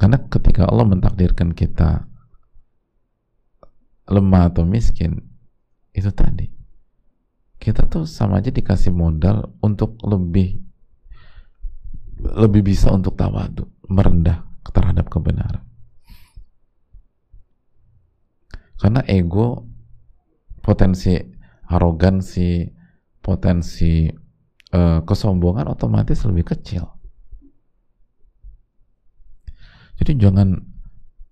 [0.00, 2.08] Karena ketika Allah mentakdirkan kita
[4.08, 5.20] lemah atau miskin,
[5.92, 6.59] itu tadi
[7.60, 10.58] kita tuh sama aja dikasih modal untuk lebih
[12.20, 15.64] lebih bisa untuk tawadu, merendah terhadap kebenaran.
[18.80, 19.68] Karena ego,
[20.64, 21.16] potensi
[21.68, 22.64] arogansi,
[23.20, 24.08] potensi
[24.72, 26.84] uh, kesombongan otomatis lebih kecil.
[30.00, 30.56] Jadi jangan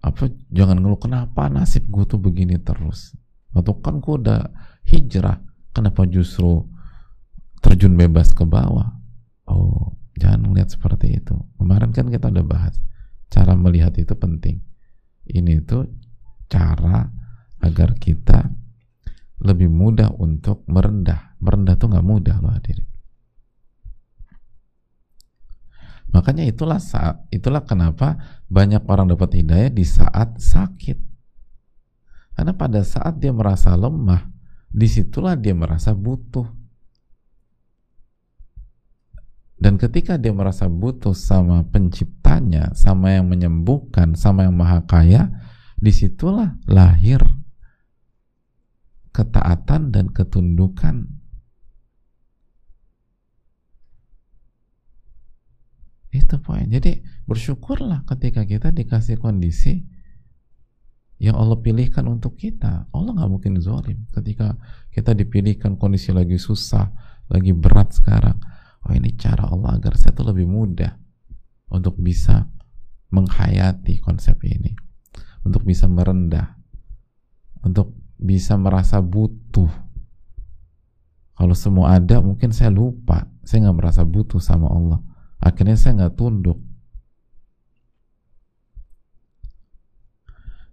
[0.05, 3.17] apa jangan ngeluh kenapa nasib gue tuh begini terus.
[3.57, 4.45] Atau kan gue udah
[4.85, 5.41] hijrah,
[5.73, 6.67] kenapa justru
[7.61, 8.99] terjun bebas ke bawah?
[9.49, 11.35] Oh jangan melihat seperti itu.
[11.57, 12.77] Kemarin kan kita udah bahas
[13.29, 14.65] cara melihat itu penting.
[15.29, 15.87] Ini tuh
[16.49, 17.13] cara
[17.61, 18.49] agar kita
[19.45, 21.39] lebih mudah untuk merendah.
[21.39, 22.89] Merendah tuh nggak mudah loh hadirin.
[26.09, 30.97] Makanya itulah saat itulah kenapa banyak orang dapat hidayah di saat sakit.
[32.33, 34.38] Karena pada saat dia merasa lemah
[34.69, 36.47] di situlah dia merasa butuh.
[39.59, 45.35] Dan ketika dia merasa butuh sama penciptanya sama yang menyembuhkan sama yang maha kaya
[45.75, 47.19] di situlah lahir
[49.11, 51.11] ketaatan dan ketundukan.
[56.15, 56.71] Itu poin.
[56.71, 59.98] Jadi bersyukurlah ketika kita dikasih kondisi
[61.19, 62.87] yang Allah pilihkan untuk kita.
[62.95, 64.07] Allah nggak mungkin zolim.
[64.15, 64.55] Ketika
[64.95, 66.95] kita dipilihkan kondisi lagi susah,
[67.27, 68.39] lagi berat sekarang.
[68.87, 70.95] Oh ini cara Allah agar saya tuh lebih mudah
[71.75, 72.47] untuk bisa
[73.11, 74.79] menghayati konsep ini.
[75.43, 76.55] Untuk bisa merendah.
[77.67, 79.71] Untuk bisa merasa butuh.
[81.35, 83.27] Kalau semua ada mungkin saya lupa.
[83.43, 85.03] Saya nggak merasa butuh sama Allah.
[85.43, 86.68] Akhirnya saya nggak tunduk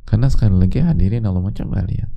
[0.06, 2.14] Karena sekali lagi hadirin Allah coba lihat.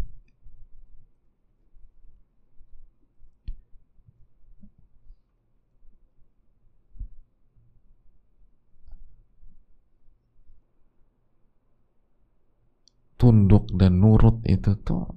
[13.19, 15.11] Tunduk dan nurut itu tuh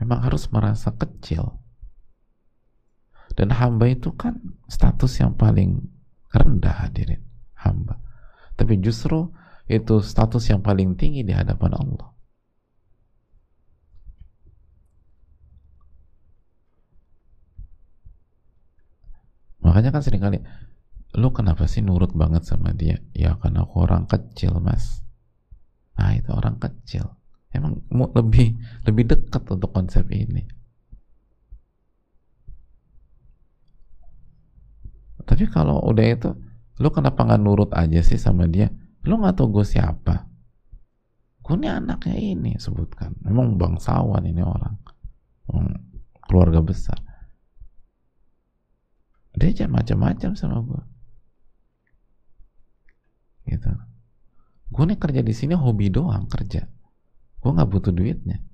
[0.00, 1.60] memang harus merasa kecil.
[3.36, 4.40] Dan hamba itu kan
[4.72, 5.84] status yang paling
[6.32, 7.20] rendah hadirin.
[7.60, 8.00] Hamba.
[8.56, 9.28] Tapi justru
[9.68, 12.08] itu status yang paling tinggi di hadapan Allah.
[19.60, 20.40] Makanya kan sering kali
[21.16, 23.00] lu kenapa sih nurut banget sama dia?
[23.12, 25.04] Ya karena aku orang kecil, Mas.
[25.96, 27.04] Nah, itu orang kecil.
[27.52, 28.56] Emang mau lebih
[28.88, 30.44] lebih dekat untuk konsep ini.
[35.28, 36.30] Tapi kalau udah itu,
[36.80, 38.72] lu kenapa nggak nurut aja sih sama dia?
[39.04, 40.26] Lo nggak tahu gue siapa.
[41.44, 43.14] Gue ini anaknya ini sebutkan.
[43.24, 44.74] Memang bangsawan ini orang.
[45.48, 45.66] Memang
[46.26, 46.98] keluarga besar.
[49.38, 50.82] Dia aja macam-macam sama gue
[53.48, 53.72] gitu.
[54.68, 56.68] Gue nih kerja di sini hobi doang kerja.
[57.40, 58.44] Gue nggak butuh duitnya.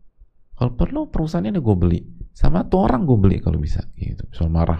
[0.54, 2.00] Kalau perlu perusahaan ini gue beli.
[2.30, 3.82] Sama tuh orang gue beli kalau bisa.
[3.98, 4.22] Gitu.
[4.30, 4.78] Soal marah.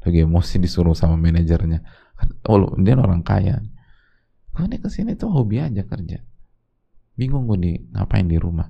[0.00, 1.84] Lagi emosi disuruh sama manajernya.
[2.48, 3.60] Oh dia orang kaya
[4.60, 6.20] gue nih ke sini tuh hobi aja kerja.
[7.16, 8.68] Bingung gue di ngapain di rumah.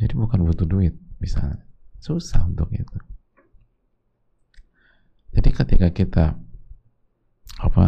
[0.00, 1.60] Jadi bukan butuh duit misalnya.
[2.00, 2.96] Susah untuk itu.
[5.36, 6.24] Jadi ketika kita
[7.60, 7.86] apa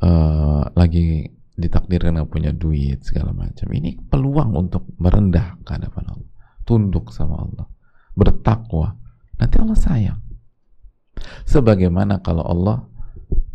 [0.00, 6.30] uh, lagi ditakdirkan nggak punya duit segala macam ini peluang untuk merendah ke hadapan Allah
[6.66, 7.70] tunduk sama Allah.
[8.18, 8.98] Bertakwa.
[9.38, 10.20] Nanti Allah sayang.
[11.46, 12.84] Sebagaimana kalau Allah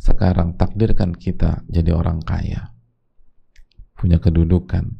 [0.01, 2.73] sekarang takdirkan kita jadi orang kaya.
[3.93, 4.97] Punya kedudukan.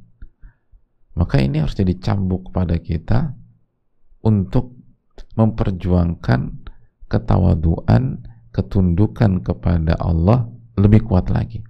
[1.17, 3.33] Maka ini harus jadi cambuk pada kita
[4.21, 4.77] untuk
[5.33, 6.69] memperjuangkan
[7.09, 8.21] ketawaduan
[8.53, 10.45] ketundukan kepada Allah
[10.77, 11.65] lebih kuat lagi.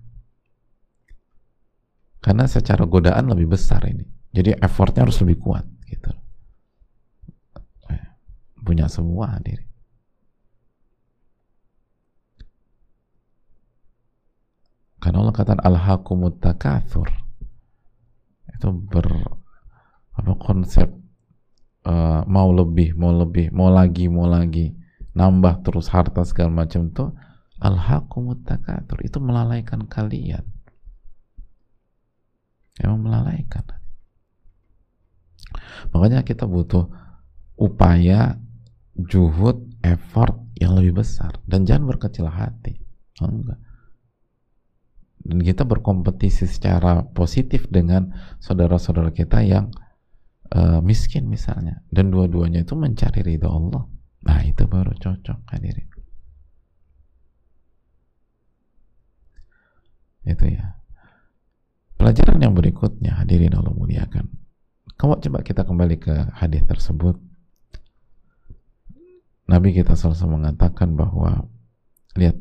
[2.20, 4.04] Karena secara godaan lebih besar ini.
[4.36, 6.12] Jadi effortnya harus lebih kuat gitu.
[8.62, 9.71] Punya semua hadir
[15.02, 17.10] karena Allah kata al-hakumut takathur
[18.48, 19.08] itu ber
[20.14, 20.88] apa konsep
[21.90, 24.78] uh, mau lebih mau lebih mau lagi mau lagi
[25.18, 27.10] nambah terus harta segala macam itu
[27.58, 30.46] al-hakumut takathur itu melalaikan kalian
[32.82, 33.66] Emang melalaikan.
[35.94, 36.90] Makanya kita butuh
[37.60, 38.42] upaya,
[38.98, 41.38] juhud, effort yang lebih besar.
[41.46, 42.82] Dan jangan berkecil hati.
[43.22, 43.60] Oh, enggak.
[45.22, 48.10] Dan kita berkompetisi secara positif dengan
[48.42, 49.70] saudara-saudara kita yang
[50.54, 51.86] uh, miskin misalnya.
[51.94, 53.86] Dan dua-duanya itu mencari ridho Allah.
[54.26, 55.90] Nah itu baru cocok hadirin.
[60.26, 60.78] Itu ya.
[61.98, 64.26] Pelajaran yang berikutnya hadirin Allah muliakan.
[64.98, 67.18] Kamu coba kita kembali ke hadis tersebut.
[69.50, 71.50] Nabi kita selalu mengatakan bahwa
[72.14, 72.38] lihat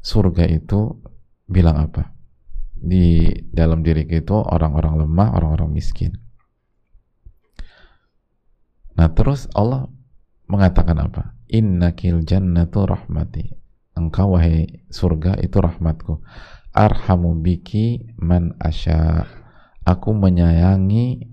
[0.00, 0.96] surga itu
[1.48, 2.12] bilang apa?
[2.74, 6.12] Di dalam diri itu orang-orang lemah, orang-orang miskin.
[8.94, 9.88] Nah terus Allah
[10.46, 11.34] mengatakan apa?
[11.48, 13.56] Innakil jannatu rahmati.
[13.94, 16.18] Engkau wahai surga itu rahmatku
[16.74, 19.30] arhamu biki man asya
[19.86, 21.30] aku menyayangi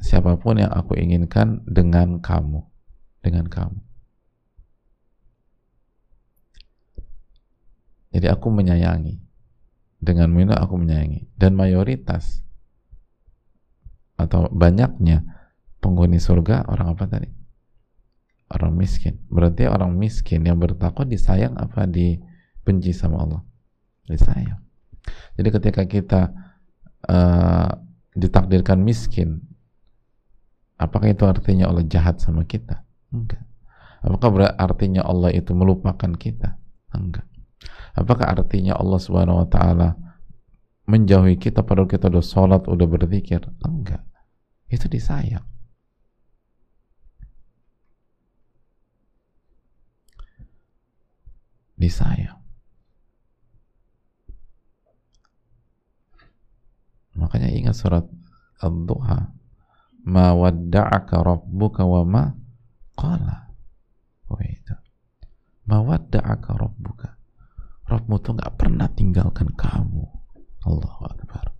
[0.00, 2.64] siapa pun yang aku inginkan dengan kamu
[3.20, 3.78] dengan kamu
[8.16, 9.20] jadi aku menyayangi
[10.02, 12.42] dengan mina aku menyayangi dan mayoritas
[14.18, 15.22] atau banyaknya
[15.78, 17.30] penghuni surga orang apa tadi
[18.50, 23.42] orang miskin berarti orang miskin yang bertakwa disayang apa dibenci sama Allah
[24.10, 24.62] disayang
[25.36, 26.20] jadi ketika kita
[27.08, 27.70] uh,
[28.12, 29.40] ditakdirkan miskin,
[30.76, 32.84] apakah itu artinya Allah jahat sama kita?
[33.12, 33.42] Enggak.
[34.02, 36.58] Apakah artinya Allah itu melupakan kita?
[36.92, 37.26] Enggak.
[37.92, 39.88] Apakah artinya Allah Subhanahu wa taala
[40.88, 43.44] menjauhi kita padahal kita udah sholat, udah berzikir?
[43.62, 44.02] Enggak.
[44.72, 45.44] Itu disayang.
[51.76, 52.40] Disayang.
[57.12, 58.08] Makanya ingat surat
[58.64, 59.36] Al-Duha.
[60.02, 62.24] Ma wadda'aka rabbuka wa ma
[62.96, 63.52] qala.
[64.32, 64.74] Oh itu.
[65.68, 67.21] Ma wadda'aka rabbuka.
[67.92, 70.04] Rabbmu tuh gak pernah tinggalkan kamu.
[70.64, 71.52] Allahu Akbar.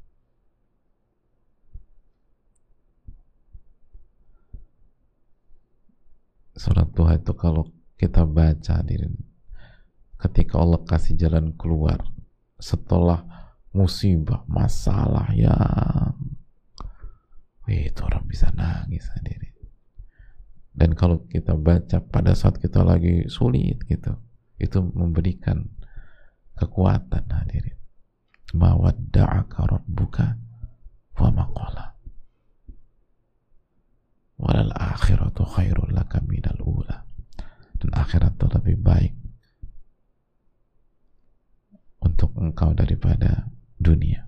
[6.56, 7.68] Surat Duha itu kalau
[7.98, 8.80] kita baca
[10.22, 11.98] ketika Allah kasih jalan keluar
[12.62, 13.26] setelah
[13.74, 16.14] musibah, masalah yang
[17.66, 19.50] itu orang bisa nangis sendiri.
[20.72, 24.12] Dan kalau kita baca pada saat kita lagi sulit gitu,
[24.60, 25.68] itu memberikan
[26.58, 27.78] kekuatan hadirin.
[28.52, 30.36] Mawadda'aka rabbuka
[31.16, 31.96] wa maqala.
[34.36, 37.06] Walal akhiratu khairul laka minal ula.
[37.78, 39.14] Dan akhirat itu lebih baik
[42.02, 43.46] untuk engkau daripada
[43.78, 44.26] dunia.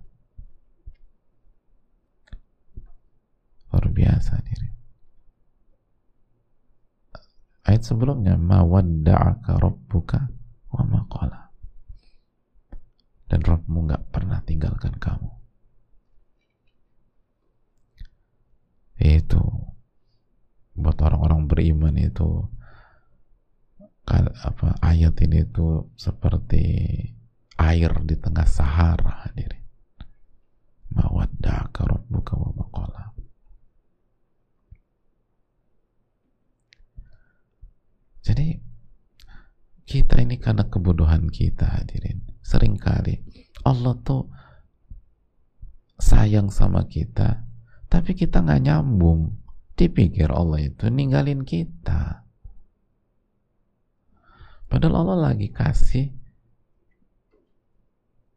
[3.71, 4.71] Luar biasa diri.
[7.65, 10.31] Ayat sebelumnya mawadda'aka rabbuka
[10.71, 11.44] wa maqala.
[13.35, 15.43] Dan Rabbmu nggak pernah tinggalkan kamu.
[19.05, 19.43] itu
[20.79, 22.47] buat orang-orang beriman itu
[24.07, 26.63] apa ayat ini itu seperti
[27.59, 29.67] air di tengah Sahara hadirin.
[30.95, 33.19] Mawaddaka rabbuka wa maqala.
[38.23, 38.63] Jadi
[39.85, 43.25] kita ini karena kebodohan kita hadirin sering kali.
[43.65, 44.29] Allah tuh
[45.97, 47.41] sayang sama kita
[47.89, 49.41] tapi kita nggak nyambung.
[49.75, 52.23] Dipikir Allah itu ninggalin kita.
[54.71, 56.15] Padahal Allah lagi kasih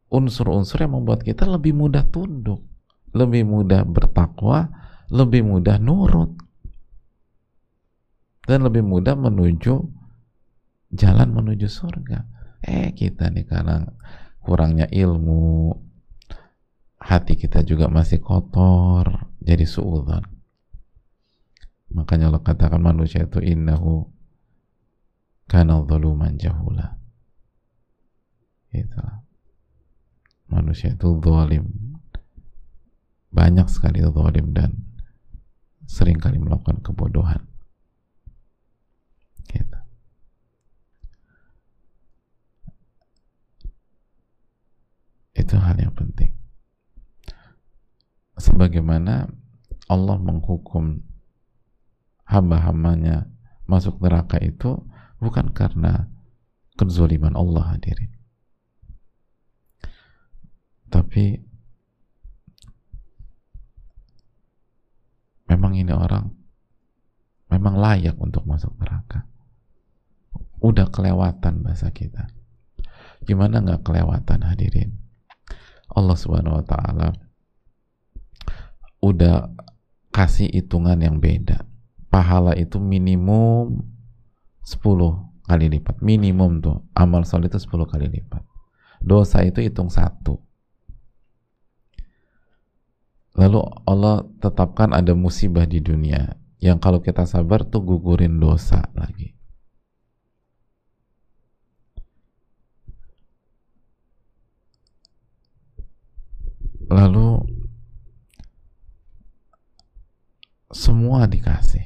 [0.08, 2.64] unsur-unsur yang membuat kita lebih mudah tunduk
[3.12, 4.72] lebih mudah bertakwa
[5.12, 6.36] lebih mudah nurut
[8.48, 9.84] dan lebih mudah menuju
[10.96, 12.24] jalan menuju surga
[12.64, 13.86] eh kita nih karena
[14.42, 15.76] kurangnya ilmu.
[16.98, 20.26] Hati kita juga masih kotor jadi suudzon.
[21.94, 24.12] Makanya Allah katakan manusia itu innahu
[25.48, 27.00] kana zaluman jahula.
[28.74, 29.00] Itu
[30.52, 31.96] manusia itu zalim.
[33.32, 34.76] Banyak sekali zalim dan
[35.88, 37.46] sering kali melakukan kebodohan.
[39.48, 39.77] Gitu
[45.38, 46.34] itu hal yang penting.
[48.38, 49.30] Sebagaimana
[49.86, 51.06] Allah menghukum
[52.26, 53.30] hamba-hambanya
[53.70, 54.82] masuk neraka itu
[55.22, 56.10] bukan karena
[56.76, 58.12] kezoliman Allah hadirin.
[60.90, 61.38] Tapi
[65.48, 66.34] memang ini orang
[67.54, 69.26] memang layak untuk masuk neraka.
[70.58, 72.30] Udah kelewatan bahasa kita.
[73.26, 75.07] Gimana nggak kelewatan hadirin
[75.92, 77.10] Allah Subhanahu wa taala
[79.04, 79.54] udah
[80.10, 81.64] kasih hitungan yang beda.
[82.10, 83.86] Pahala itu minimum
[84.66, 84.82] 10
[85.46, 86.02] kali lipat.
[86.02, 86.78] Minimum tuh.
[86.98, 88.42] Amal soleh itu 10 kali lipat.
[88.98, 90.42] Dosa itu hitung satu.
[93.38, 99.37] Lalu Allah tetapkan ada musibah di dunia yang kalau kita sabar tuh gugurin dosa lagi.
[106.88, 107.44] Lalu
[110.72, 111.84] semua dikasih.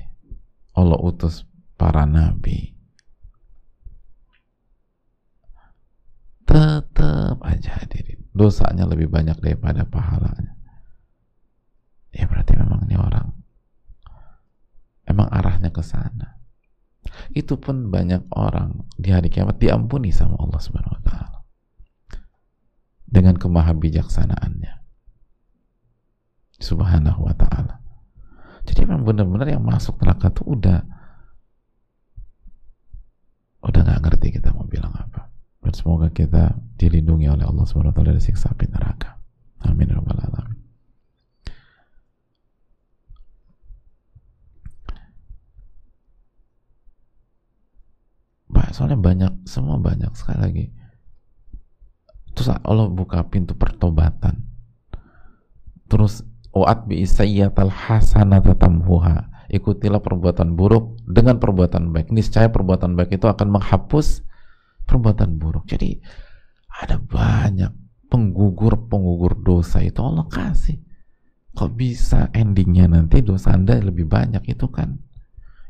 [0.72, 1.46] Allah utus
[1.78, 2.74] para nabi.
[6.48, 8.26] Tetap aja hadirin.
[8.32, 10.56] Dosanya lebih banyak daripada pahalanya.
[12.12, 13.32] Ya berarti memang ini orang
[15.08, 16.40] emang arahnya ke sana.
[17.32, 21.40] Itu pun banyak orang di hari kiamat diampuni sama Allah Subhanahu wa taala
[23.12, 24.81] dengan kemahabijaksanaannya
[26.62, 27.82] subhanahu wa ta'ala.
[28.70, 30.80] Jadi memang benar-benar yang masuk neraka itu udah
[33.62, 35.30] udah nggak ngerti kita mau bilang apa.
[35.62, 39.18] Dan semoga kita dilindungi oleh Allah subhanahu wa ta'ala dari siksa api neraka.
[39.66, 40.22] Amin ya rabbal
[48.82, 50.66] soalnya banyak semua banyak sekali lagi.
[52.34, 54.42] Terus Allah buka pintu pertobatan.
[55.92, 59.32] Terus Wa'at bi isayyatal hasanata tamhuha.
[59.52, 62.12] Ikutilah perbuatan buruk dengan perbuatan baik.
[62.12, 64.24] Niscaya perbuatan baik itu akan menghapus
[64.88, 65.68] perbuatan buruk.
[65.68, 66.00] Jadi
[66.72, 67.72] ada banyak
[68.12, 70.80] penggugur-penggugur dosa itu Allah kasih.
[71.52, 75.00] Kok bisa endingnya nanti dosa Anda lebih banyak itu kan?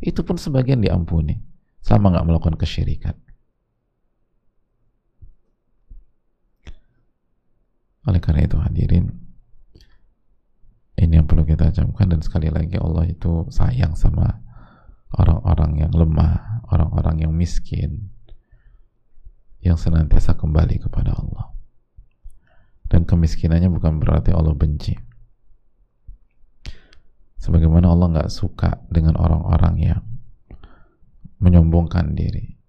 [0.01, 1.37] Itu pun sebagian diampuni
[1.81, 3.17] selama nggak melakukan kesyirikan.
[8.09, 9.13] Oleh karena itu hadirin,
[11.01, 14.37] ini yang perlu kita camkan dan sekali lagi Allah itu sayang sama
[15.17, 18.13] orang-orang yang lemah, orang-orang yang miskin,
[19.65, 21.57] yang senantiasa kembali kepada Allah.
[22.85, 24.93] Dan kemiskinannya bukan berarti Allah benci.
[27.41, 30.03] Sebagaimana Allah nggak suka dengan orang-orang yang
[31.41, 32.61] menyombongkan diri,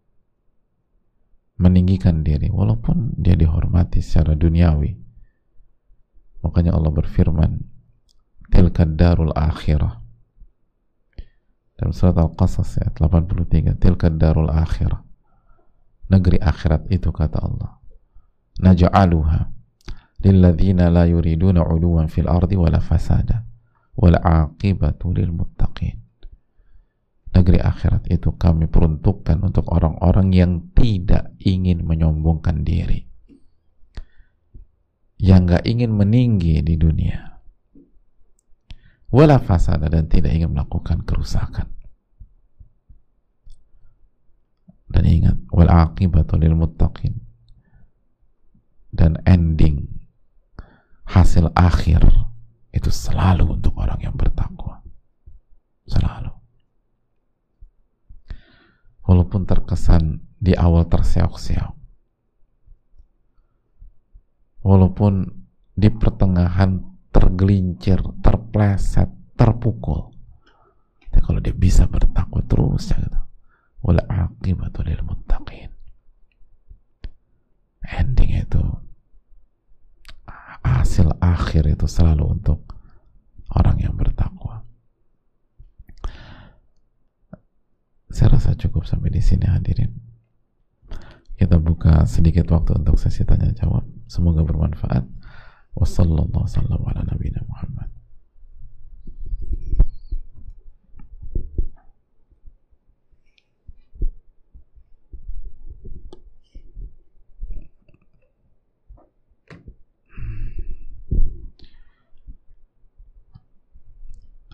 [1.60, 4.96] meninggikan diri, walaupun dia dihormati secara duniawi.
[6.40, 7.71] Makanya Allah berfirman,
[8.53, 9.96] tilka darul akhirah.
[11.80, 15.00] Dalam surat Al-Qasas ayat 83 tilka darul akhirah.
[16.12, 17.80] Negeri akhirat itu kata Allah.
[18.61, 19.48] Naj'aluha
[20.20, 23.48] lilladzina la yuriduna 'uluwan fil ardi wala fasada
[23.96, 25.96] wal 'aqibatu lil muttaqin.
[27.32, 33.09] Negeri akhirat itu kami peruntukkan untuk orang-orang yang tidak ingin menyombongkan diri.
[35.16, 37.31] Yang gak ingin meninggi di dunia
[39.12, 41.68] wala fasada dan tidak ingin melakukan kerusakan.
[44.88, 47.20] Dan ingat wal aqibatu muttaqin.
[48.92, 49.88] Dan ending
[51.08, 52.04] hasil akhir
[52.72, 54.84] itu selalu untuk orang yang bertakwa.
[55.88, 56.32] Selalu.
[59.04, 61.72] Walaupun terkesan di awal terseok-seok.
[64.62, 65.26] Walaupun
[65.72, 70.10] di pertengahan tergelincir, terpleset, terpukul.
[71.12, 73.20] Tapi kalau dia bisa bertakwa terus ya gitu.
[73.84, 75.68] Wala aqibatu lil muttaqin.
[77.84, 78.62] Ending itu
[80.62, 82.64] hasil akhir itu selalu untuk
[83.52, 84.64] orang yang bertakwa.
[88.12, 89.92] Saya rasa cukup sampai di sini hadirin.
[91.36, 93.82] Kita buka sedikit waktu untuk sesi tanya jawab.
[94.06, 95.02] Semoga bermanfaat.
[95.72, 97.62] Wassalamualaikum warahmatullahi wabarakatuh.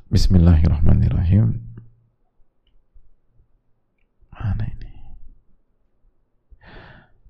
[0.08, 1.60] Bismillahirrahmanirrahim.
[4.32, 4.88] Mana ini?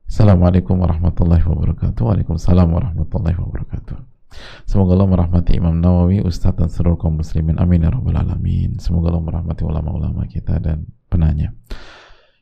[0.07, 1.99] Assalamualaikum warahmatullahi wabarakatuh.
[1.99, 3.58] Waalaikumsalam warahmatullahi wabarakatuh.
[4.69, 7.57] Semoga Allah merahmati Imam Nawawi, Ustadz dan seluruh kaum muslimin.
[7.57, 8.77] Amin ya rabbal alamin.
[8.77, 11.57] Semoga Allah merahmati ulama-ulama kita dan penanya.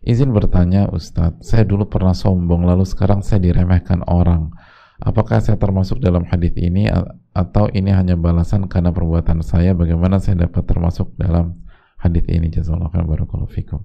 [0.02, 4.50] Izin bertanya Ustadz, saya dulu pernah sombong lalu sekarang saya diremehkan orang
[4.96, 6.88] Apakah saya termasuk dalam hadis ini
[7.36, 9.76] atau ini hanya balasan karena perbuatan saya?
[9.76, 11.60] Bagaimana saya dapat termasuk dalam
[12.00, 12.48] hadis ini?
[12.48, 13.84] Jazakallahu khairan barakallahu fikum.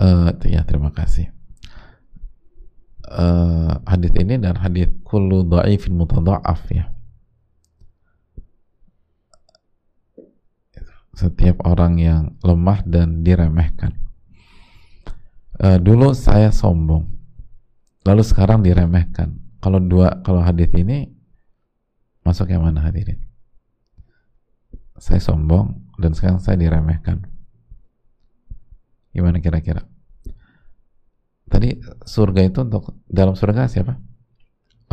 [0.00, 1.28] Uh, ya terima kasih.
[3.10, 6.94] Uh, hadis ini dan hadis kullu dhaifin mutadha'af ya.
[11.18, 13.98] Setiap orang yang lemah dan diremehkan.
[15.58, 17.20] Uh, dulu saya sombong
[18.04, 21.12] lalu sekarang diremehkan kalau dua kalau hadis ini
[22.24, 23.20] masuk yang mana hadirin
[24.96, 27.28] saya sombong dan sekarang saya diremehkan
[29.12, 29.84] gimana kira-kira
[31.50, 31.76] tadi
[32.06, 33.98] surga itu untuk dalam surga siapa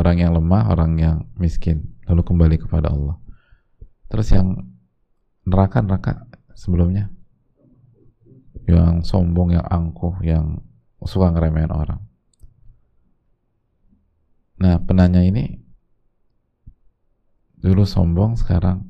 [0.01, 3.21] orang yang lemah orang yang miskin lalu kembali kepada Allah
[4.09, 4.65] terus yang
[5.45, 6.25] neraka neraka
[6.57, 7.13] sebelumnya
[8.67, 10.59] yang sombong yang angkuh yang
[11.05, 12.01] suka ngeremehin orang
[14.57, 15.61] Nah, penanya ini
[17.61, 18.89] dulu sombong, sekarang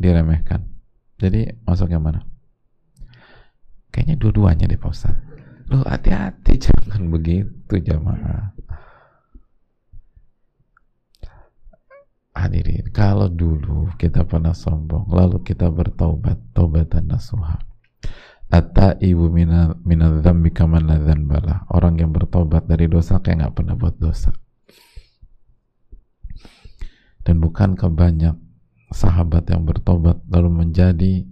[0.00, 0.64] diremehkan.
[1.20, 2.24] Jadi masuk yang mana?
[3.92, 5.16] Kayaknya dua-duanya deh Pak Ustaz.
[5.70, 8.54] Lu hati-hati jangan begitu jamaah.
[12.36, 17.56] Hadirin, kalau dulu kita pernah sombong, lalu kita bertaubat, taubatan nasuha.
[18.52, 19.26] Ata ibu
[19.82, 20.84] minadzambi kaman
[21.26, 21.64] bala.
[21.72, 24.30] Orang yang bertobat dari dosa kayak nggak pernah buat dosa
[27.26, 28.38] dan bukankah banyak
[28.94, 31.26] sahabat yang bertobat lalu menjadi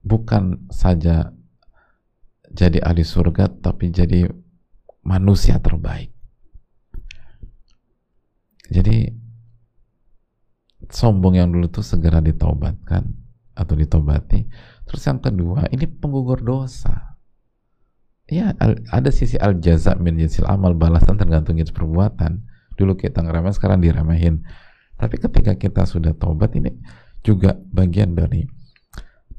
[0.00, 1.36] bukan saja
[2.52, 4.28] jadi ahli surga tapi jadi
[5.02, 6.12] manusia terbaik.
[8.72, 9.08] Jadi
[10.88, 13.04] sombong yang dulu tuh segera ditaubatkan
[13.52, 14.48] atau ditobati.
[14.88, 17.16] Terus yang kedua, ini penggugur dosa.
[18.30, 18.56] Ya,
[18.88, 22.48] ada sisi al jaza min jinsil amal balasan tergantung jenis perbuatan.
[22.80, 24.40] Dulu kita ngeremehin, sekarang diremehin.
[24.96, 26.72] Tapi ketika kita sudah taubat ini
[27.20, 28.48] juga bagian dari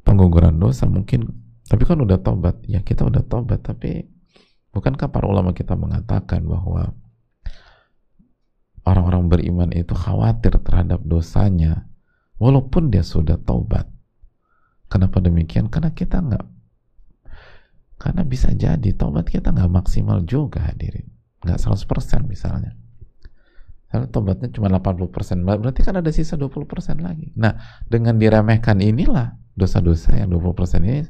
[0.06, 1.43] pengguguran dosa mungkin.
[1.74, 3.66] Tapi kan udah taubat, ya kita udah taubat.
[3.66, 4.06] Tapi
[4.70, 6.94] bukankah para ulama kita mengatakan bahwa
[8.86, 11.90] orang-orang beriman itu khawatir terhadap dosanya
[12.38, 13.90] walaupun dia sudah taubat.
[14.86, 15.74] Kenapa demikian?
[15.74, 16.46] Karena kita nggak
[17.98, 21.08] karena bisa jadi taubat kita nggak maksimal juga hadirin
[21.40, 22.76] nggak 100% misalnya
[23.94, 26.66] kalau tobatnya cuma 80%, berarti kan ada sisa 20%
[27.06, 27.30] lagi.
[27.38, 27.54] Nah,
[27.86, 31.06] dengan diremehkan inilah dosa-dosa yang 20% ini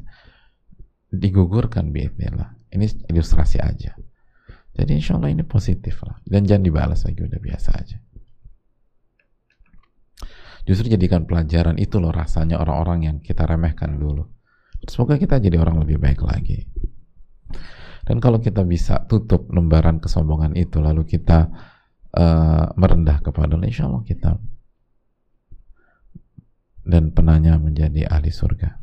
[1.13, 2.73] digugurkan biidnillah.
[2.73, 3.93] Ini ilustrasi aja.
[4.73, 6.17] Jadi insya Allah ini positif lah.
[6.25, 7.97] Dan jangan dibalas lagi, udah biasa aja.
[10.65, 14.25] Justru jadikan pelajaran itu loh rasanya orang-orang yang kita remehkan dulu.
[14.89, 16.65] Semoga kita jadi orang lebih baik lagi.
[18.03, 21.47] Dan kalau kita bisa tutup lembaran kesombongan itu, lalu kita
[22.17, 24.35] uh, merendah kepada Allah insya Allah kita
[26.83, 28.82] dan penanya menjadi ahli surga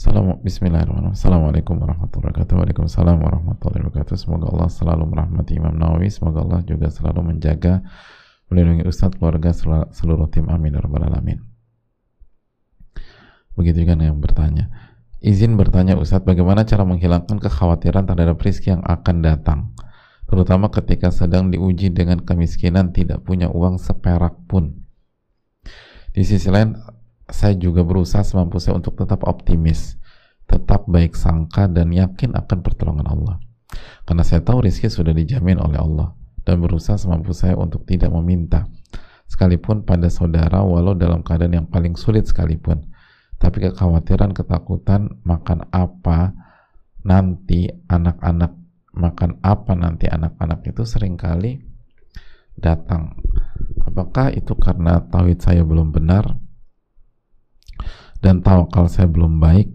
[0.00, 1.12] Bismillahirrahmanirrahim.
[1.12, 2.54] Assalamualaikum warahmatullahi wabarakatuh.
[2.56, 4.16] Waalaikumsalam warahmatullahi wabarakatuh.
[4.16, 6.08] Semoga Allah selalu merahmati Imam Nawawi.
[6.08, 7.84] Semoga Allah juga selalu menjaga,
[8.48, 9.52] melindungi Ustadz, keluarga,
[9.92, 10.48] seluruh tim.
[10.48, 10.72] Amin.
[10.72, 11.44] Ya Rabbal Alamin.
[13.52, 14.72] Begitu juga yang bertanya.
[15.20, 19.76] Izin bertanya Ustadz, bagaimana cara menghilangkan kekhawatiran terhadap rizki yang akan datang?
[20.24, 24.80] Terutama ketika sedang diuji dengan kemiskinan tidak punya uang seperak pun.
[26.16, 26.72] Di sisi lain,
[27.30, 29.96] saya juga berusaha semampu saya untuk tetap optimis,
[30.46, 33.36] tetap baik sangka dan yakin akan pertolongan Allah.
[34.02, 38.66] Karena saya tahu rizki sudah dijamin oleh Allah dan berusaha semampu saya untuk tidak meminta
[39.30, 42.90] sekalipun pada saudara walau dalam keadaan yang paling sulit sekalipun.
[43.40, 46.34] Tapi kekhawatiran, ketakutan makan apa
[47.06, 48.52] nanti anak-anak
[48.90, 51.62] makan apa nanti anak-anak itu sering kali
[52.58, 53.16] datang.
[53.86, 56.39] Apakah itu karena tauhid saya belum benar?
[58.20, 59.68] Dan tawakal saya belum baik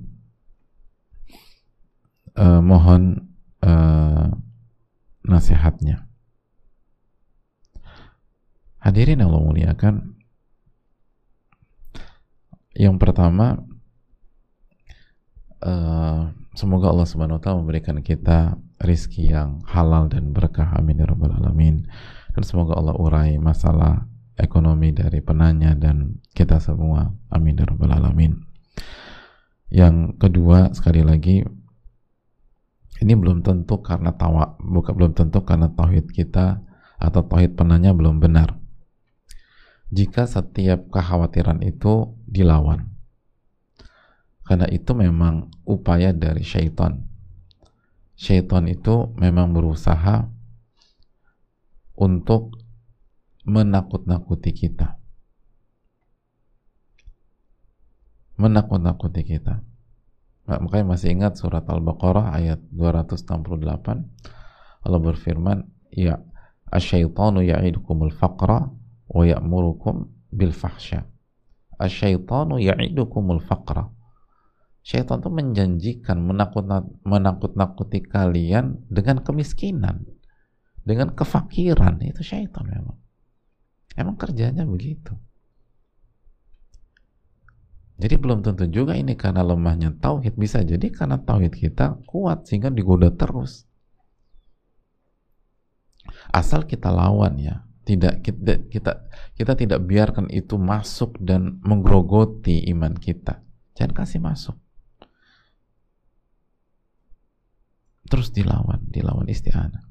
[2.38, 3.34] uh, mohon
[3.66, 4.30] uh,
[5.26, 6.06] nasihatnya.
[8.78, 10.14] Hadirin Allah muliakan.
[12.76, 13.66] Yang pertama
[15.64, 16.22] uh,
[16.54, 20.76] semoga Allah subhanahu wa ta'ala memberikan kita rizki yang halal dan berkah.
[20.76, 21.88] Amin ya rabbal alamin.
[22.36, 24.06] Dan semoga Allah urai masalah
[24.36, 27.12] ekonomi dari penanya dan kita semua.
[27.32, 28.36] Amin ya rabbal alamin.
[29.72, 31.44] Yang kedua sekali lagi
[33.04, 36.64] ini belum tentu karena tawa bukan belum tentu karena tauhid kita
[36.96, 38.56] atau tauhid penanya belum benar.
[39.92, 42.96] Jika setiap kekhawatiran itu dilawan
[44.46, 47.02] karena itu memang upaya dari syaitan.
[48.16, 50.30] Syaitan itu memang berusaha
[51.98, 52.65] untuk
[53.46, 54.98] menakut-nakuti kita.
[58.36, 59.62] Menakut-nakuti kita.
[60.46, 64.06] Makanya masih ingat surat Al-Baqarah ayat 268
[64.86, 66.22] Allah berfirman, "Ya
[66.70, 68.70] asyaitanu ya'idukumul faqra
[69.10, 71.10] wa ya'murukum bil fahsya."
[71.82, 73.90] Asyaitanu ya'idukumul faqra.
[74.86, 76.22] Syaitan itu menjanjikan
[77.02, 80.06] menakut-nakuti kalian dengan kemiskinan,
[80.86, 81.98] dengan kefakiran.
[82.06, 83.02] Itu syaitan memang.
[83.96, 85.16] Emang kerjanya begitu.
[87.96, 92.68] Jadi belum tentu juga ini karena lemahnya tauhid bisa jadi karena tauhid kita kuat sehingga
[92.68, 93.64] digoda terus.
[96.28, 98.92] Asal kita lawan ya, tidak kita kita
[99.40, 103.40] kita tidak biarkan itu masuk dan menggerogoti iman kita.
[103.80, 104.58] Jangan kasih masuk.
[108.06, 109.85] Terus dilawan, dilawan isti'anah.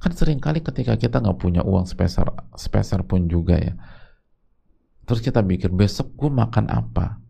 [0.00, 2.24] Kan sering kali ketika kita nggak punya uang sepeser,
[2.56, 3.76] sepeser pun juga ya.
[5.04, 7.20] Terus kita pikir besok gue makan apa?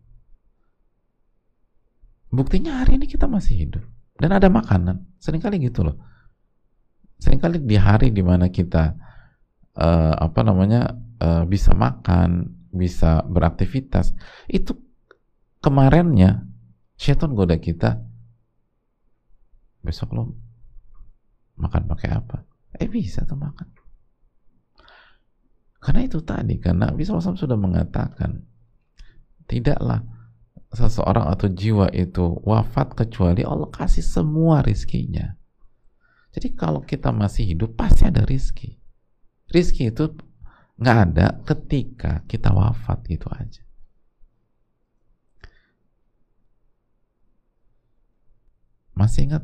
[2.31, 3.83] Buktinya hari ini kita masih hidup
[4.15, 5.03] dan ada makanan.
[5.19, 5.99] Seringkali gitu loh.
[7.19, 8.95] Seringkali di hari di mana kita
[9.75, 14.15] uh, apa namanya uh, bisa makan, bisa beraktivitas,
[14.47, 14.71] itu
[15.59, 16.47] kemarinnya
[16.95, 17.99] setan goda kita.
[19.83, 20.23] Besok lo
[21.59, 22.50] makan pakai apa?
[22.79, 23.67] Eh bisa tuh makan.
[25.81, 28.45] Karena itu tadi, karena Nabi SAW sudah mengatakan,
[29.49, 30.05] tidaklah
[30.71, 35.35] seseorang atau jiwa itu wafat kecuali Allah kasih semua rizkinya.
[36.31, 38.79] Jadi kalau kita masih hidup, pasti ada rizki.
[39.51, 40.15] Rizki itu
[40.79, 43.65] nggak ada ketika kita wafat gitu aja.
[48.95, 49.43] Masih ingat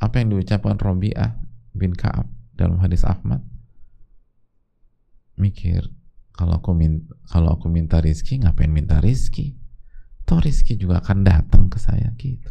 [0.00, 1.43] apa yang diucapkan Robi'ah
[1.74, 3.42] bin Ka'ab dalam hadis Ahmad
[5.34, 5.90] mikir
[6.34, 9.54] kalau aku minta, kalau aku minta rizki ngapain minta rizki?
[10.26, 12.50] Toh rizki juga akan datang ke saya gitu.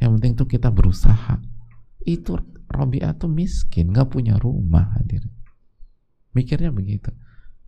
[0.00, 1.40] Yang penting tuh kita berusaha.
[2.04, 2.36] Itu
[2.68, 5.24] Robi'ah tuh miskin nggak punya rumah hadir
[6.34, 7.14] mikirnya begitu.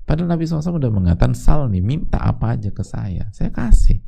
[0.07, 4.03] Padahal Nabi SAW udah mengatakan sal nih minta apa aja ke saya saya kasih.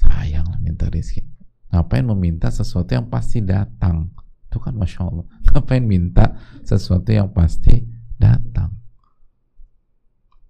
[0.00, 1.24] Sayang lah minta rizki.
[1.68, 4.08] Ngapain meminta sesuatu yang pasti datang?
[4.48, 5.26] Itu kan Masya Allah.
[5.52, 7.84] Ngapain minta sesuatu yang pasti
[8.16, 8.72] datang?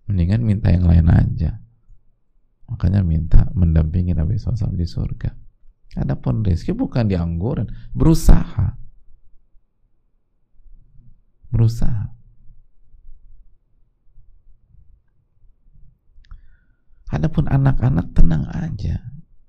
[0.07, 1.59] Mendingan minta yang lain aja.
[2.71, 5.35] Makanya minta mendampingi Nabi SAW di surga.
[5.99, 8.79] Adapun rezeki bukan diangguran, berusaha.
[11.51, 12.15] Berusaha.
[17.09, 19.09] Adapun anak-anak tenang aja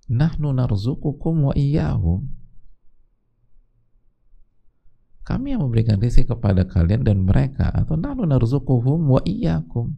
[0.09, 2.25] nahnu narzukukum wa iyyahum
[5.29, 7.69] kami yang memberikan rezeki kepada kalian dan mereka.
[7.69, 9.93] Atau nahnu narzukuhum wa iyyakum.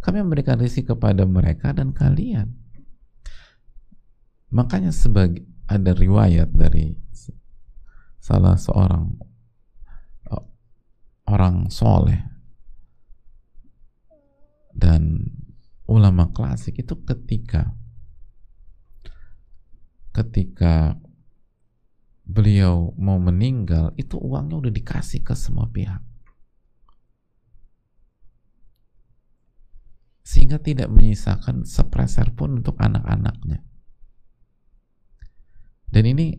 [0.00, 2.56] Kami memberikan rezeki kepada mereka dan kalian.
[4.48, 6.96] Makanya sebagai ada riwayat dari
[8.16, 9.20] salah seorang
[11.28, 12.16] orang soleh.
[14.72, 15.20] Dan
[15.84, 17.76] ulama klasik itu ketika
[20.16, 20.96] ketika
[22.30, 25.98] beliau mau meninggal itu uangnya udah dikasih ke semua pihak.
[30.22, 33.66] Sehingga tidak menyisakan sepreser pun untuk anak-anaknya.
[35.90, 36.38] Dan ini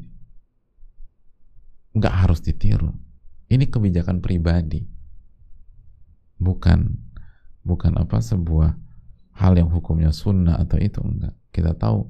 [1.92, 2.96] nggak harus ditiru.
[3.52, 4.88] Ini kebijakan pribadi.
[6.40, 7.12] Bukan
[7.68, 8.80] bukan apa sebuah
[9.38, 12.10] hal yang hukumnya sunnah atau itu enggak kita tahu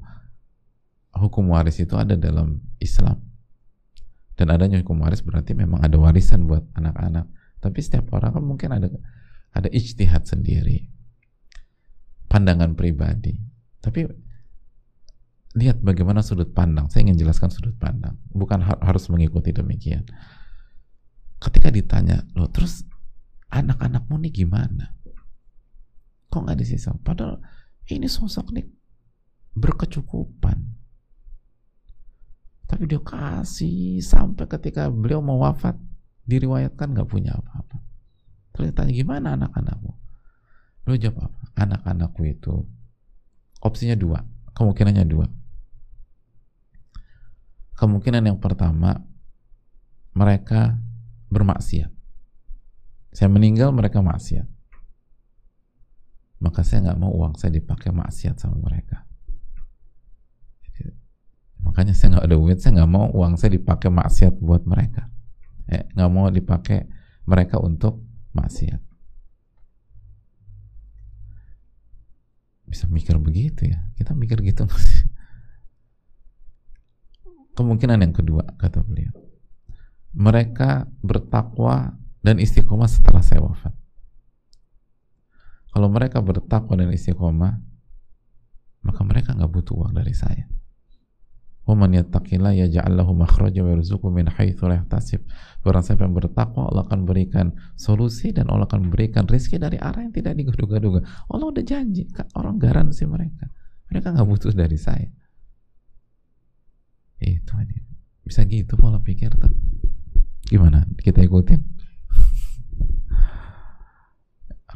[1.12, 3.31] hukum waris itu ada dalam Islam
[4.42, 7.30] dan adanya hukum waris berarti memang ada warisan buat anak-anak.
[7.62, 8.90] Tapi setiap orang kan mungkin ada
[9.54, 10.90] ada ijtihad sendiri.
[12.26, 13.38] Pandangan pribadi.
[13.78, 14.02] Tapi
[15.62, 16.90] lihat bagaimana sudut pandang.
[16.90, 18.18] Saya ingin jelaskan sudut pandang.
[18.34, 20.10] Bukan harus mengikuti demikian.
[21.38, 22.82] Ketika ditanya lo terus
[23.54, 24.98] anak-anakmu nih gimana?
[26.34, 27.46] Kok nggak disisa padahal
[27.94, 28.66] ini sosok nih
[29.54, 30.81] berkecukupan
[32.72, 35.76] tapi dia kasih sampai ketika beliau mau wafat
[36.24, 37.84] diriwayatkan nggak punya apa-apa.
[38.56, 39.92] Terus ditanya gimana anak-anakmu?
[40.88, 41.42] Beliau jawab apa?
[41.60, 42.64] Anak-anakku itu
[43.60, 44.24] opsinya dua
[44.56, 45.28] kemungkinannya dua.
[47.76, 49.04] Kemungkinan yang pertama
[50.16, 50.80] mereka
[51.28, 51.92] bermaksiat.
[53.12, 54.48] Saya meninggal mereka maksiat.
[56.40, 59.11] Maka saya nggak mau uang saya dipakai maksiat sama mereka
[61.62, 65.08] makanya saya nggak ada duit saya nggak mau uang saya dipakai maksiat buat mereka
[65.70, 66.86] eh, nggak mau dipakai
[67.26, 68.02] mereka untuk
[68.34, 68.82] maksiat
[72.72, 74.64] bisa mikir begitu ya kita mikir gitu
[77.52, 79.12] Kemungkinan yang kedua, kata beliau.
[80.16, 83.76] Mereka bertakwa dan istiqomah setelah saya wafat.
[85.72, 87.60] Kalau mereka bertakwa dan istiqomah,
[88.84, 90.48] maka mereka nggak butuh uang dari saya.
[91.72, 95.24] Wa man yattaqillah yaj'al lahu makhraja wa yarzuqhu min haitsu la yahtasib.
[95.64, 100.04] Barang siapa yang bertakwa, Allah akan berikan solusi dan Allah akan berikan rezeki dari arah
[100.04, 101.00] yang tidak diduga-duga.
[101.32, 103.48] Allah udah janji, orang garansi mereka.
[103.88, 105.08] Mereka nggak butuh dari saya.
[107.24, 107.80] Itu aja.
[108.28, 109.56] Bisa gitu pola pikir tuh.
[110.52, 110.84] Gimana?
[111.00, 111.62] Kita ikutin.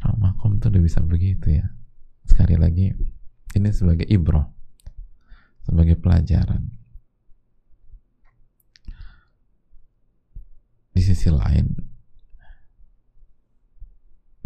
[0.00, 1.68] Ramakum tuh udah bisa begitu ya.
[2.24, 2.88] Sekali lagi,
[3.52, 4.56] ini sebagai ibro
[5.66, 6.70] sebagai pelajaran.
[10.96, 11.68] Di sisi lain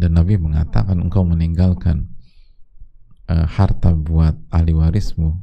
[0.01, 2.09] dan Nabi mengatakan engkau meninggalkan
[3.29, 5.37] uh, harta buat ahli warismu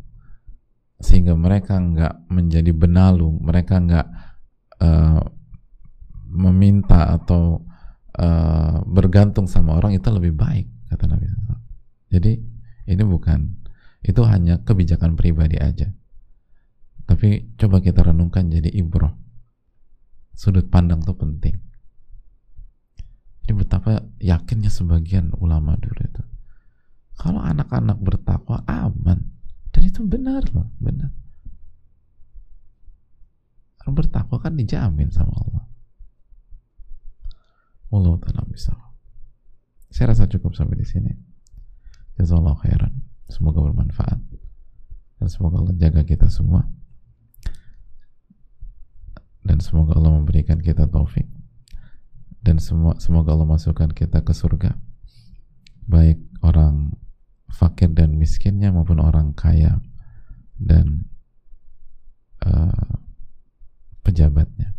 [0.99, 4.07] sehingga mereka nggak menjadi benalu, mereka nggak
[4.83, 5.23] uh,
[6.27, 7.63] meminta atau
[8.19, 11.31] uh, bergantung sama orang itu lebih baik kata Nabi.
[12.11, 12.33] Jadi
[12.91, 13.47] ini bukan
[14.03, 15.87] itu hanya kebijakan pribadi aja.
[17.07, 19.28] Tapi coba kita renungkan jadi ibroh.
[20.39, 21.59] Sudut pandang itu penting.
[23.43, 26.23] Ini betapa yakinnya sebagian ulama dulu itu.
[27.19, 29.35] Kalau anak-anak bertakwa aman,
[29.75, 31.11] dan itu benar loh benar.
[33.83, 35.65] Orang bertakwa kan dijamin sama Allah.
[37.91, 38.77] Allah ta'ala bisa
[39.89, 41.13] saya rasa cukup sampai di sini.
[42.21, 43.03] Jazakallah khairan.
[43.27, 44.21] Semoga bermanfaat.
[45.19, 46.63] Dan semoga Allah jaga kita semua
[49.49, 51.25] dan semoga Allah memberikan kita taufik
[52.45, 54.77] dan semua semoga Allah masukkan kita ke surga
[55.89, 56.93] baik orang
[57.49, 59.81] fakir dan miskinnya maupun orang kaya
[60.61, 61.09] dan
[62.45, 62.93] uh,
[64.05, 64.73] pejabatnya.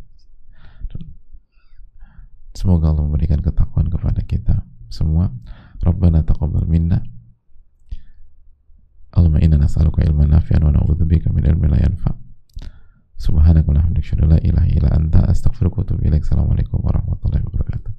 [2.53, 5.31] Semoga Allah memberikan ketakwaan kepada kita semua.
[5.79, 6.99] Rabbana taqabbal minna.
[9.15, 12.28] Allahumma inna nas'aluka ilman nafi'an wa na'udzubika min ilmin la yanfa'.
[13.19, 15.19] Subhanakallahumma wa la ilaha illa anta
[15.75, 16.23] wa atubu ilaik.
[16.23, 17.91] Assalamualaikum warahmatullahi wabarakatuh.